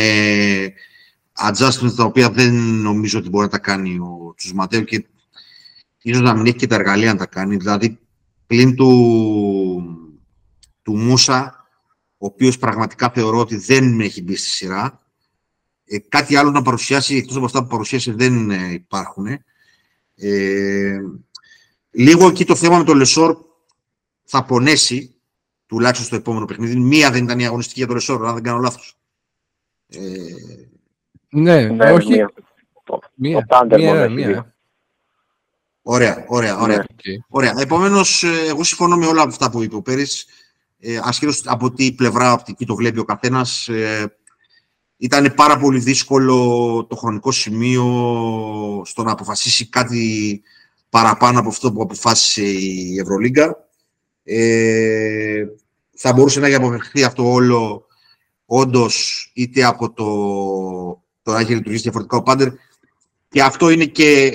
adjustments 1.34 1.94
τα 1.96 2.04
οποία 2.04 2.30
δεν 2.30 2.54
νομίζω 2.82 3.20
ότι 3.20 3.30
μπορεί 3.30 3.46
να 3.46 3.52
τα 3.52 3.60
κάνει 3.60 4.00
ο 4.00 4.34
Τσουσματέου 4.36 4.84
και 4.84 5.06
ίσως 6.02 6.22
να 6.22 6.34
μην 6.34 6.46
έχει 6.46 6.56
και 6.56 6.68
τα 6.68 6.76
εργαλεία 6.76 7.14
να 7.14 7.20
τα 7.20 7.26
κάνει. 7.26 7.56
Δηλαδή, 7.56 8.00
πλην 8.54 8.76
του, 8.76 8.92
του 10.82 10.98
Μούσα, 10.98 11.68
ο 12.18 12.26
οποίος 12.26 12.58
πραγματικά 12.58 13.10
θεωρώ 13.10 13.40
ότι 13.40 13.56
δεν 13.56 14.00
έχει 14.00 14.22
μπει 14.22 14.36
στη 14.36 14.50
σειρά, 14.50 15.02
ε, 15.86 15.98
κάτι 16.00 16.36
άλλο 16.36 16.52
να 16.52 16.62
παρουσιάσει, 16.62 17.16
εκτός 17.16 17.36
από 17.36 17.46
αυτά 17.46 17.62
που 17.62 17.68
παρουσίασε, 17.68 18.12
δεν 18.12 18.52
ε, 18.52 18.72
υπάρχουν. 18.72 19.28
Ε, 20.16 21.00
λίγο 21.92 22.28
εκεί 22.28 22.46
το 22.46 22.56
θέμα 22.56 22.78
με 22.78 22.84
το 22.84 22.94
Λεσόρ 22.94 23.38
θα 24.24 24.46
πονέσει, 24.46 25.16
τουλάχιστον 25.66 26.06
στο 26.06 26.16
επόμενο 26.16 26.46
παιχνίδι. 26.46 26.80
Μία 26.80 27.12
δεν 27.12 27.24
ήταν 27.24 27.40
η 27.40 27.46
αγωνιστική 27.46 27.80
για 27.80 27.88
το 27.88 27.94
Λεσόρ, 27.94 28.28
αν 28.28 28.34
δεν 28.34 28.44
κάνω 28.44 28.60
λάθος. 28.60 28.98
Ε, 29.88 30.00
ναι, 31.30 31.68
ναι, 31.68 31.92
όχι. 31.92 32.08
Μία. 33.16 33.46
Μία, 33.78 33.78
μία, 33.78 34.10
μία. 34.10 34.53
Ωραία, 35.86 36.26
ωραία, 36.28 36.58
ωραία. 36.60 36.86
Okay. 36.86 37.18
ωραία. 37.28 37.54
Επομένως, 37.58 38.24
ε, 38.24 38.48
εγώ 38.48 38.64
συμφωνώ 38.64 38.98
με 38.98 39.06
όλα 39.06 39.22
αυτά 39.22 39.50
που 39.50 39.64
είπε 39.64 39.76
ο 39.76 39.82
Πέρης. 39.82 40.26
Ε, 40.80 41.00
ασχέτως 41.04 41.42
από 41.46 41.72
τι 41.72 41.94
πλευρά 41.94 42.34
οπτική 42.34 42.66
το 42.66 42.76
βλέπει 42.76 43.00
ο 43.00 43.04
καθένας, 43.04 43.68
ε, 43.68 44.18
ήταν 44.98 45.34
πάρα 45.36 45.58
πολύ 45.58 45.80
δύσκολο 45.80 46.36
το 46.90 46.96
χρονικό 46.96 47.32
σημείο 47.32 47.86
στο 48.86 49.04
να 49.04 49.12
αποφασίσει 49.12 49.70
κάτι 49.70 50.42
παραπάνω 50.90 51.40
από 51.40 51.50
αυτό 51.50 51.72
που 51.72 51.82
αποφάσισε 51.82 52.44
η 52.44 52.98
Ευρωλίγκα. 53.00 53.58
Ε, 54.24 55.46
θα 55.96 56.14
μπορούσε 56.14 56.40
να 56.40 56.48
έχει 56.48 56.56
αποφευχθεί 56.56 57.04
αυτό 57.04 57.32
όλο 57.32 57.86
όντως 58.46 59.30
είτε 59.34 59.64
από 59.64 59.94
το, 59.94 60.06
το 61.24 61.32
να 61.32 61.40
έχει 61.40 61.54
λειτουργήσει 61.54 61.84
διαφορετικά 61.84 62.18
ο 62.18 62.24
Πάντερ 62.24 62.48
και 63.34 63.44
αυτό 63.44 63.70
είναι 63.70 63.86
και, 63.86 64.32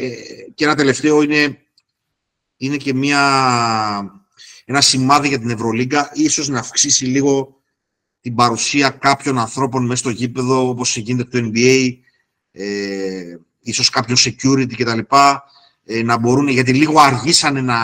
και 0.55 0.65
ένα 0.65 0.75
τελευταίο 0.75 1.23
είναι, 1.23 1.59
είναι 2.57 2.77
και 2.77 2.95
μια, 2.95 3.21
ένα 4.65 4.81
σημάδι 4.81 5.29
για 5.29 5.39
την 5.39 5.51
Ευρωλίγκα 5.51 6.11
ίσως 6.15 6.49
να 6.49 6.59
αυξήσει 6.59 7.05
λίγο 7.05 7.61
την 8.21 8.35
παρουσία 8.35 8.91
κάποιων 8.91 9.39
ανθρώπων 9.39 9.87
μέσα 9.87 9.97
στο 9.97 10.11
γήπεδο, 10.11 10.69
όπως 10.69 10.97
γίνεται 10.97 11.25
το 11.25 11.51
NBA, 11.55 11.99
ε, 12.53 13.37
ίσως 13.61 13.91
κάποιο 13.91 14.17
security 14.19 14.75
κτλ. 14.77 14.99
Ε, 15.85 16.03
να 16.03 16.19
μπορούν, 16.19 16.49
γιατί 16.49 16.73
λίγο 16.73 17.01
αργήσανε 17.01 17.61
να, 17.61 17.79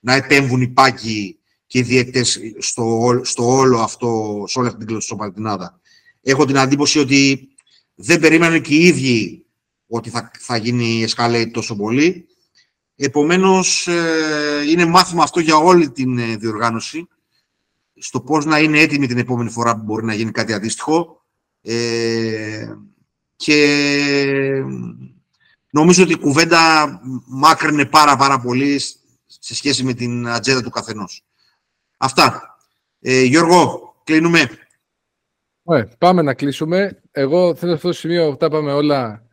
να 0.00 0.14
επέμβουν 0.14 0.62
οι 0.62 0.68
πάγκοι 0.68 1.38
και 1.66 1.78
οι 1.78 1.82
διαιτητές 1.82 2.40
στο, 2.58 3.20
στο 3.22 3.56
όλο 3.56 3.78
αυτό, 3.78 4.42
σε 4.46 4.58
όλη 4.58 4.68
αυτή 4.68 4.78
την 4.78 4.88
κλωστοπαλτινάδα. 4.88 5.80
Έχω 6.22 6.44
την 6.44 6.58
αντίποση 6.58 6.98
ότι 6.98 7.48
δεν 7.94 8.20
περίμεναν 8.20 8.60
και 8.60 8.74
οι 8.74 8.86
ίδιοι 8.86 9.43
ότι 9.86 10.10
θα, 10.10 10.30
θα 10.38 10.56
γίνει 10.56 11.04
escalate 11.08 11.50
τόσο 11.52 11.76
πολύ. 11.76 12.26
Επομένως, 12.96 13.86
ε, 13.86 14.64
είναι 14.68 14.84
μάθημα 14.84 15.22
αυτό 15.22 15.40
για 15.40 15.56
όλη 15.56 15.90
την 15.90 16.18
ε, 16.18 16.36
διοργάνωση 16.36 17.08
στο 17.94 18.20
πώς 18.20 18.44
να 18.44 18.58
είναι 18.58 18.80
έτοιμη 18.80 19.06
την 19.06 19.18
επόμενη 19.18 19.50
φορά 19.50 19.76
που 19.76 19.82
μπορεί 19.82 20.04
να 20.04 20.14
γίνει 20.14 20.30
κάτι 20.30 20.52
αντίστοιχο. 20.52 21.22
Ε, 21.62 22.74
και 23.36 24.64
νομίζω 25.70 26.02
ότι 26.02 26.12
η 26.12 26.18
κουβέντα 26.18 27.00
μάκρυνε 27.26 27.84
πάρα 27.84 28.16
πάρα 28.16 28.40
πολύ 28.40 28.80
σε 29.26 29.54
σχέση 29.54 29.84
με 29.84 29.92
την 29.92 30.28
ατζέντα 30.28 30.62
του 30.62 30.70
καθενός. 30.70 31.24
Αυτά. 31.96 32.56
Ε, 33.00 33.22
Γιώργο, 33.22 33.94
κλείνουμε. 34.04 34.50
Ωραία, 35.62 35.88
πάμε 35.98 36.22
να 36.22 36.34
κλείσουμε. 36.34 37.02
Εγώ 37.10 37.54
θέλω 37.54 37.72
αυτό 37.72 37.88
το 37.88 37.94
σημείο, 37.94 38.36
τα 38.36 38.48
πάμε 38.48 38.72
όλα, 38.72 39.23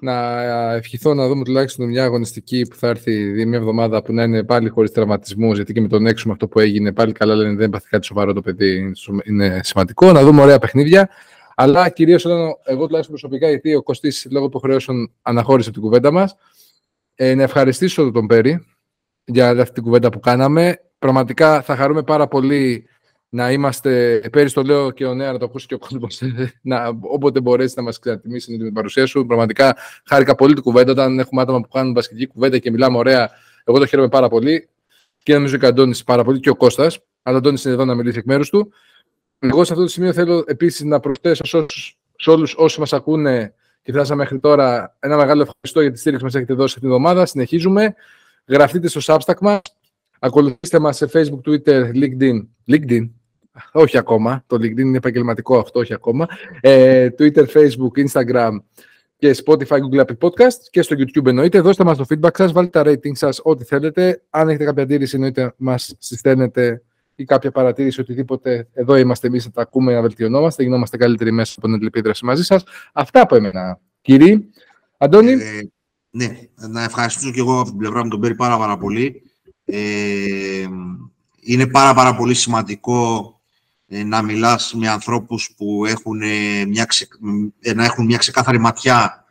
να 0.00 0.42
ευχηθώ 0.74 1.14
να 1.14 1.28
δούμε 1.28 1.44
τουλάχιστον 1.44 1.88
μια 1.88 2.04
αγωνιστική 2.04 2.66
που 2.70 2.76
θα 2.76 2.88
έρθει 2.88 3.46
μια 3.46 3.58
εβδομάδα 3.58 4.02
που 4.02 4.12
να 4.12 4.22
είναι 4.22 4.44
πάλι 4.44 4.68
χωρίς 4.68 4.90
τραυματισμούς. 4.90 5.56
Γιατί 5.56 5.72
και 5.72 5.80
με 5.80 5.88
τον 5.88 6.06
έξω 6.06 6.26
με 6.26 6.32
αυτό 6.32 6.48
που 6.48 6.60
έγινε, 6.60 6.92
πάλι 6.92 7.12
καλά 7.12 7.34
λένε 7.34 7.54
δεν 7.54 7.70
πάθει 7.70 7.88
κάτι 7.88 8.06
σοβαρό 8.06 8.32
το 8.32 8.40
παιδί. 8.40 8.92
Είναι 9.24 9.60
σημαντικό. 9.62 10.12
Να 10.12 10.22
δούμε 10.22 10.42
ωραία 10.42 10.58
παιχνίδια. 10.58 11.08
Αλλά 11.54 11.88
κυρίως 11.88 12.24
εγώ 12.64 12.86
τουλάχιστον 12.86 13.16
προσωπικά, 13.18 13.48
γιατί 13.48 13.74
ο 13.74 13.82
Κωστής 13.82 14.26
λόγω 14.30 14.46
υποχρεώσεων 14.46 15.12
αναχώρησε 15.22 15.68
από 15.68 15.78
την 15.78 15.88
κουβέντα 15.88 16.10
μας, 16.10 16.36
ε, 17.14 17.34
να 17.34 17.42
ευχαριστήσω 17.42 18.10
τον 18.10 18.26
Πέρι 18.26 18.66
για 19.24 19.50
αυτή 19.50 19.72
την 19.72 19.82
κουβέντα 19.82 20.08
που 20.08 20.20
κάναμε. 20.20 20.80
Πραγματικά 20.98 21.62
θα 21.62 21.76
χαρούμε 21.76 22.02
πάρα 22.02 22.28
πολύ 22.28 22.84
να 23.32 23.52
είμαστε, 23.52 24.20
πέρυσι 24.32 24.54
το 24.54 24.62
λέω 24.62 24.90
και 24.90 25.06
ο 25.06 25.14
Νέα 25.14 25.32
να 25.32 25.38
το 25.38 25.44
ακούσει 25.44 25.66
και 25.66 25.74
ο 25.74 25.78
κόσμος, 25.78 26.20
να, 26.62 26.88
όποτε 27.00 27.40
μπορέσει 27.40 27.74
να 27.76 27.82
μας 27.82 27.98
ξανατιμήσει 27.98 28.56
με 28.56 28.64
την 28.64 28.72
παρουσία 28.72 29.06
σου. 29.06 29.26
Πραγματικά 29.26 29.76
χάρηκα 30.04 30.34
πολύ 30.34 30.54
την 30.54 30.62
κουβέντα. 30.62 30.92
Όταν 30.92 31.18
έχουμε 31.18 31.40
άτομα 31.42 31.60
που 31.60 31.68
κάνουν 31.68 31.94
βασική 31.94 32.26
κουβέντα 32.26 32.58
και 32.58 32.70
μιλάμε 32.70 32.96
ωραία, 32.96 33.30
εγώ 33.64 33.78
το 33.78 33.86
χαίρομαι 33.86 34.08
πάρα 34.08 34.28
πολύ. 34.28 34.68
Και 35.22 35.34
νομίζω 35.34 35.56
και 35.56 35.64
ο 35.64 35.68
Αντώνης 35.68 36.04
πάρα 36.04 36.24
πολύ 36.24 36.40
και 36.40 36.50
ο 36.50 36.56
Κώστας. 36.56 36.98
Αλλά 37.22 37.36
ο 37.36 37.38
Αντώνης 37.38 37.64
είναι 37.64 37.74
εδώ 37.74 37.84
να 37.84 37.94
μιλήσει 37.94 38.18
εκ 38.18 38.24
μέρους 38.24 38.50
του. 38.50 38.72
Εγώ 39.38 39.64
σε 39.64 39.72
αυτό 39.72 39.84
το 39.84 39.90
σημείο 39.90 40.12
θέλω 40.12 40.44
επίσης 40.46 40.84
να 40.84 41.00
προσθέσω 41.00 41.66
σε 42.16 42.30
όλους 42.30 42.54
όσοι 42.56 42.80
μας 42.80 42.92
ακούνε 42.92 43.54
και 43.82 43.92
φτάσαμε 43.92 44.22
μέχρι 44.22 44.38
τώρα 44.38 44.96
ένα 45.00 45.16
μεγάλο 45.16 45.40
ευχαριστώ 45.40 45.80
για 45.80 45.92
τη 45.92 45.98
στήριξη 45.98 46.24
που 46.24 46.30
μας 46.32 46.34
έχετε 46.34 46.54
δώσει 46.54 46.74
αυτή 46.76 46.80
την 46.80 46.88
εβδομάδα. 46.88 47.26
Συνεχίζουμε. 47.26 47.94
Γραφτείτε 48.46 48.88
στο 48.88 49.00
Substack 49.04 49.38
μας. 49.40 49.60
Ακολουθήστε 50.18 50.78
μας 50.78 50.96
σε 50.96 51.10
Facebook, 51.12 51.50
Twitter, 51.50 51.90
LinkedIn. 51.94 52.46
LinkedIn, 52.70 53.08
όχι 53.72 53.98
ακόμα. 53.98 54.44
Το 54.46 54.56
LinkedIn 54.56 54.78
είναι 54.78 54.96
επαγγελματικό 54.96 55.58
αυτό, 55.58 55.80
όχι 55.80 55.94
ακόμα. 55.94 56.26
Ε, 56.60 57.08
Twitter, 57.18 57.46
Facebook, 57.46 58.06
Instagram 58.06 58.50
και 59.16 59.36
Spotify, 59.44 59.78
Google 59.78 60.00
Apple 60.00 60.18
Podcast 60.28 60.58
και 60.70 60.82
στο 60.82 60.96
YouTube 60.98 61.26
εννοείται. 61.26 61.60
Δώστε 61.60 61.84
μας 61.84 61.96
το 61.96 62.04
feedback 62.08 62.36
σας, 62.36 62.52
βάλτε 62.52 62.82
τα 62.82 62.90
rating 62.90 63.16
σας, 63.16 63.40
ό,τι 63.42 63.64
θέλετε. 63.64 64.22
Αν 64.30 64.48
έχετε 64.48 64.64
κάποια 64.64 64.82
αντίρρηση 64.82 65.14
εννοείται 65.14 65.54
μας 65.56 65.94
συσταίνετε 65.98 66.82
ή 67.14 67.24
κάποια 67.24 67.50
παρατήρηση, 67.50 68.00
οτιδήποτε. 68.00 68.68
Εδώ 68.72 68.96
είμαστε 68.96 69.26
εμείς 69.26 69.44
να 69.44 69.50
τα 69.50 69.62
ακούμε, 69.62 69.94
να 69.94 70.00
βελτιωνόμαστε, 70.00 70.62
γινόμαστε 70.62 70.96
καλύτεροι 70.96 71.30
μέσα 71.30 71.54
από 71.56 71.76
την 71.76 71.86
επίδραση 71.86 72.24
μαζί 72.24 72.42
σας. 72.42 72.64
Αυτά 72.92 73.20
από 73.20 73.36
εμένα. 73.36 73.80
Κύριε, 74.00 74.40
Αντώνη. 74.98 75.32
Ε, 75.32 75.60
ναι, 76.10 76.38
να 76.68 76.82
ευχαριστήσω 76.82 77.32
και 77.32 77.40
εγώ 77.40 77.60
από 77.60 77.68
την 77.68 77.78
πλευρά 77.78 78.04
μου 78.04 78.10
τον 78.10 78.20
Πέρι 78.20 78.34
πάρα, 78.34 78.58
πάρα 78.58 78.76
πολύ. 78.76 79.22
Ε, 79.64 80.66
είναι 81.40 81.66
πάρα 81.66 81.94
πάρα 81.94 82.16
πολύ 82.16 82.34
σημαντικό 82.34 83.34
ε, 83.36 83.39
να 83.90 84.22
μιλάς 84.22 84.74
με 84.74 84.88
ανθρώπους 84.88 85.50
που 85.56 85.84
έχουν 85.86 86.22
ε, 86.22 86.64
μια, 86.64 86.86
ε, 87.60 87.74
να 87.74 87.84
έχουν 87.84 88.04
μια 88.04 88.18
ξεκάθαρη 88.18 88.58
ματιά 88.58 89.24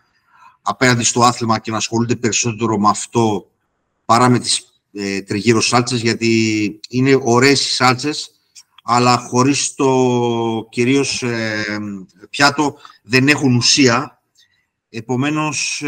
απέναντι 0.61 1.03
στο 1.03 1.21
άθλημα 1.21 1.59
και 1.59 1.71
να 1.71 1.77
ασχολούνται 1.77 2.15
περισσότερο 2.15 2.77
με 2.77 2.89
αυτό 2.89 3.49
παρά 4.05 4.29
με 4.29 4.39
τις 4.39 4.81
ε, 4.93 5.21
τριγύρω 5.21 5.61
σάλτσες, 5.61 6.01
γιατί 6.01 6.79
είναι 6.89 7.19
ωραίες 7.23 7.65
οι 7.65 7.73
σάλτσες, 7.73 8.31
αλλά 8.83 9.17
χωρίς 9.17 9.73
το 9.75 10.67
κυρίως 10.69 11.23
πιάτο 12.29 12.77
δεν 13.03 13.27
έχουν 13.27 13.55
ουσία. 13.55 14.21
Επομένως, 14.89 15.83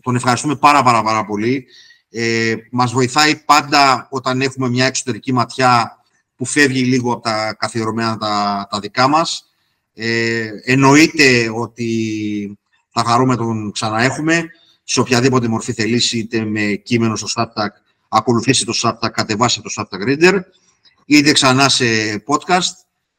τον 0.00 0.16
ευχαριστούμε 0.16 0.56
πάρα 0.56 0.82
πάρα 0.82 1.02
πάρα 1.02 1.24
πολύ. 1.24 1.66
Ε, 2.16 2.54
μας 2.70 2.92
βοηθάει 2.92 3.36
πάντα 3.36 4.08
όταν 4.10 4.40
έχουμε 4.40 4.68
μια 4.68 4.86
εξωτερική 4.86 5.32
ματιά 5.32 6.03
που 6.36 6.46
φεύγει 6.46 6.82
λίγο 6.82 7.12
από 7.12 7.22
τα 7.22 7.54
καθιερωμένα 7.58 8.16
τα, 8.16 8.66
τα 8.70 8.78
δικά 8.78 9.08
μας. 9.08 9.54
Ε, 9.94 10.48
εννοείται 10.64 11.50
ότι 11.54 12.58
θα 12.90 13.04
χαρούμε 13.04 13.36
τον 13.36 13.72
ξαναέχουμε 13.72 14.44
σε 14.82 15.00
οποιαδήποτε 15.00 15.48
μορφή 15.48 15.72
θελήσει, 15.72 16.18
είτε 16.18 16.44
με 16.44 16.60
κείμενο 16.60 17.16
στο 17.16 17.26
Substack, 17.36 17.68
ακολουθήσει 18.08 18.64
το 18.64 18.72
Substack, 18.82 19.10
κατεβάσει 19.12 19.62
το 19.62 19.70
Substack 19.76 20.08
Reader, 20.08 20.40
είτε 21.06 21.32
ξανά 21.32 21.68
σε 21.68 21.84
podcast. 22.26 22.72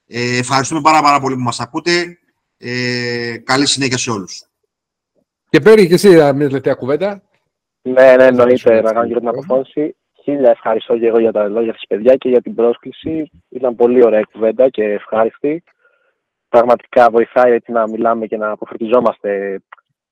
Ε, 0.07 0.37
ευχαριστούμε 0.37 0.81
πάρα, 0.81 1.01
πάρα 1.01 1.19
πολύ 1.19 1.35
που 1.35 1.41
μας 1.41 1.59
ακούτε. 1.59 2.17
Ε, 2.57 3.37
καλή 3.43 3.67
συνέχεια 3.67 3.97
σε 3.97 4.11
όλους. 4.11 4.43
Και 5.49 5.59
Πέρι, 5.59 5.87
και 5.87 5.93
εσύ 5.93 6.09
μια 6.09 6.33
τελευταία 6.33 6.73
κουβέντα. 6.73 7.21
Ναι, 7.81 8.15
ναι, 8.15 8.23
εννοείται 8.25 8.81
να 8.81 8.93
κάνω 8.93 9.07
και 9.07 9.19
την 9.19 9.27
αποφώνηση. 9.27 9.95
Χίλια 10.25 10.49
ευχαριστώ 10.49 10.97
και 10.97 11.07
εγώ 11.07 11.19
για 11.19 11.31
τα 11.31 11.47
λόγια 11.47 11.73
της 11.73 11.87
παιδιά 11.87 12.15
και 12.15 12.29
για 12.29 12.41
την 12.41 12.55
πρόσκληση. 12.55 13.31
Ήταν 13.49 13.75
πολύ 13.75 14.05
ωραία 14.05 14.21
κουβέντα 14.31 14.69
και 14.69 14.83
ευχάριστη. 14.83 15.63
Πραγματικά 16.49 17.09
βοηθάει 17.09 17.51
έτσι 17.51 17.71
να 17.71 17.87
μιλάμε 17.87 18.25
και 18.25 18.37
να 18.37 18.49
αποφερτιζόμαστε, 18.49 19.59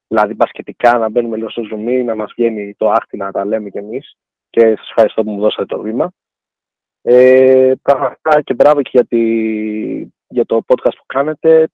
δηλαδή 0.07 0.33
μπασκετικά, 0.33 0.97
να 0.97 1.09
μπαίνουμε 1.09 1.37
λίγο 1.37 1.49
στο 1.49 1.63
ζουμί, 1.63 2.03
να 2.03 2.15
μας 2.15 2.33
βγαίνει 2.35 2.73
το 2.77 2.89
άχτη 2.89 3.17
να 3.17 3.31
τα 3.31 3.45
λέμε 3.45 3.69
κι 3.69 3.77
εμείς. 3.77 4.15
Και 4.49 4.61
σας 4.61 4.89
ευχαριστώ 4.89 5.23
που 5.23 5.31
μου 5.31 5.41
δώσατε 5.41 5.65
το 5.65 5.81
βήμα. 5.81 6.11
Ε, 7.01 7.73
πραγματικά 7.81 8.41
και 8.41 8.53
μπράβο 8.53 8.81
και 8.81 8.89
για, 8.93 9.07
για 10.27 10.45
το 10.45 10.61
podcast 10.67 10.95
που 10.97 11.05
κάνετε. 11.05 11.67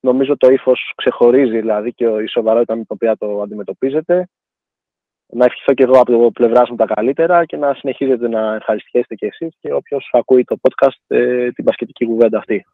Νομίζω 0.00 0.36
το 0.36 0.50
ύφος 0.50 0.92
ξεχωρίζει 0.96 1.60
δηλαδή 1.60 1.92
και 1.92 2.04
η 2.04 2.26
σοβαρότητα 2.26 2.76
με 2.76 2.84
την 2.84 2.94
οποία 2.94 3.16
το 3.16 3.42
αντιμετωπίζετε 3.42 4.28
να 5.32 5.44
ευχηθώ 5.44 5.74
και 5.74 5.82
εγώ 5.82 6.00
από 6.00 6.12
το 6.12 6.30
πλευράς 6.30 6.70
μου 6.70 6.76
τα 6.76 6.84
καλύτερα 6.84 7.44
και 7.44 7.56
να 7.56 7.74
συνεχίζετε 7.74 8.28
να 8.28 8.54
ευχαριστιέστε 8.54 9.14
και 9.14 9.26
εσείς 9.26 9.54
και 9.60 9.72
όποιος 9.72 10.08
ακούει 10.12 10.44
το 10.44 10.56
podcast 10.60 10.96
ε, 11.06 11.50
την 11.50 11.64
πασχετική 11.64 12.04
κουβέντα 12.04 12.38
αυτή. 12.38 12.64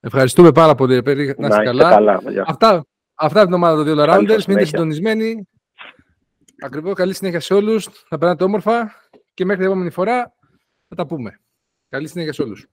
Ευχαριστούμε 0.00 0.52
πάρα 0.52 0.74
πολύ, 0.74 1.02
Πέρι. 1.02 1.34
Να 1.38 1.46
είστε 1.46 1.62
καλά. 1.62 1.90
καλά 1.90 2.20
αυτά, 2.46 2.86
αυτά 3.14 3.40
από 3.40 3.44
την 3.44 3.52
ομάδα 3.52 3.84
των 3.84 3.84
δύο 3.84 4.04
Rounders. 4.08 4.44
Μείνετε 4.46 4.64
συντονισμένοι. 4.64 5.48
Ακριβώς, 6.60 6.94
καλή 6.94 7.14
συνέχεια 7.14 7.40
σε 7.40 7.54
όλους. 7.54 7.88
Θα 8.08 8.18
περνάτε 8.18 8.44
όμορφα 8.44 8.92
και 9.34 9.44
μέχρι 9.44 9.62
την 9.62 9.70
επόμενη 9.70 9.90
φορά 9.90 10.34
θα 10.88 10.94
τα 10.94 11.06
πούμε. 11.06 11.40
Καλή 11.88 12.08
συνέχεια 12.08 12.32
σε 12.32 12.42
όλους. 12.42 12.66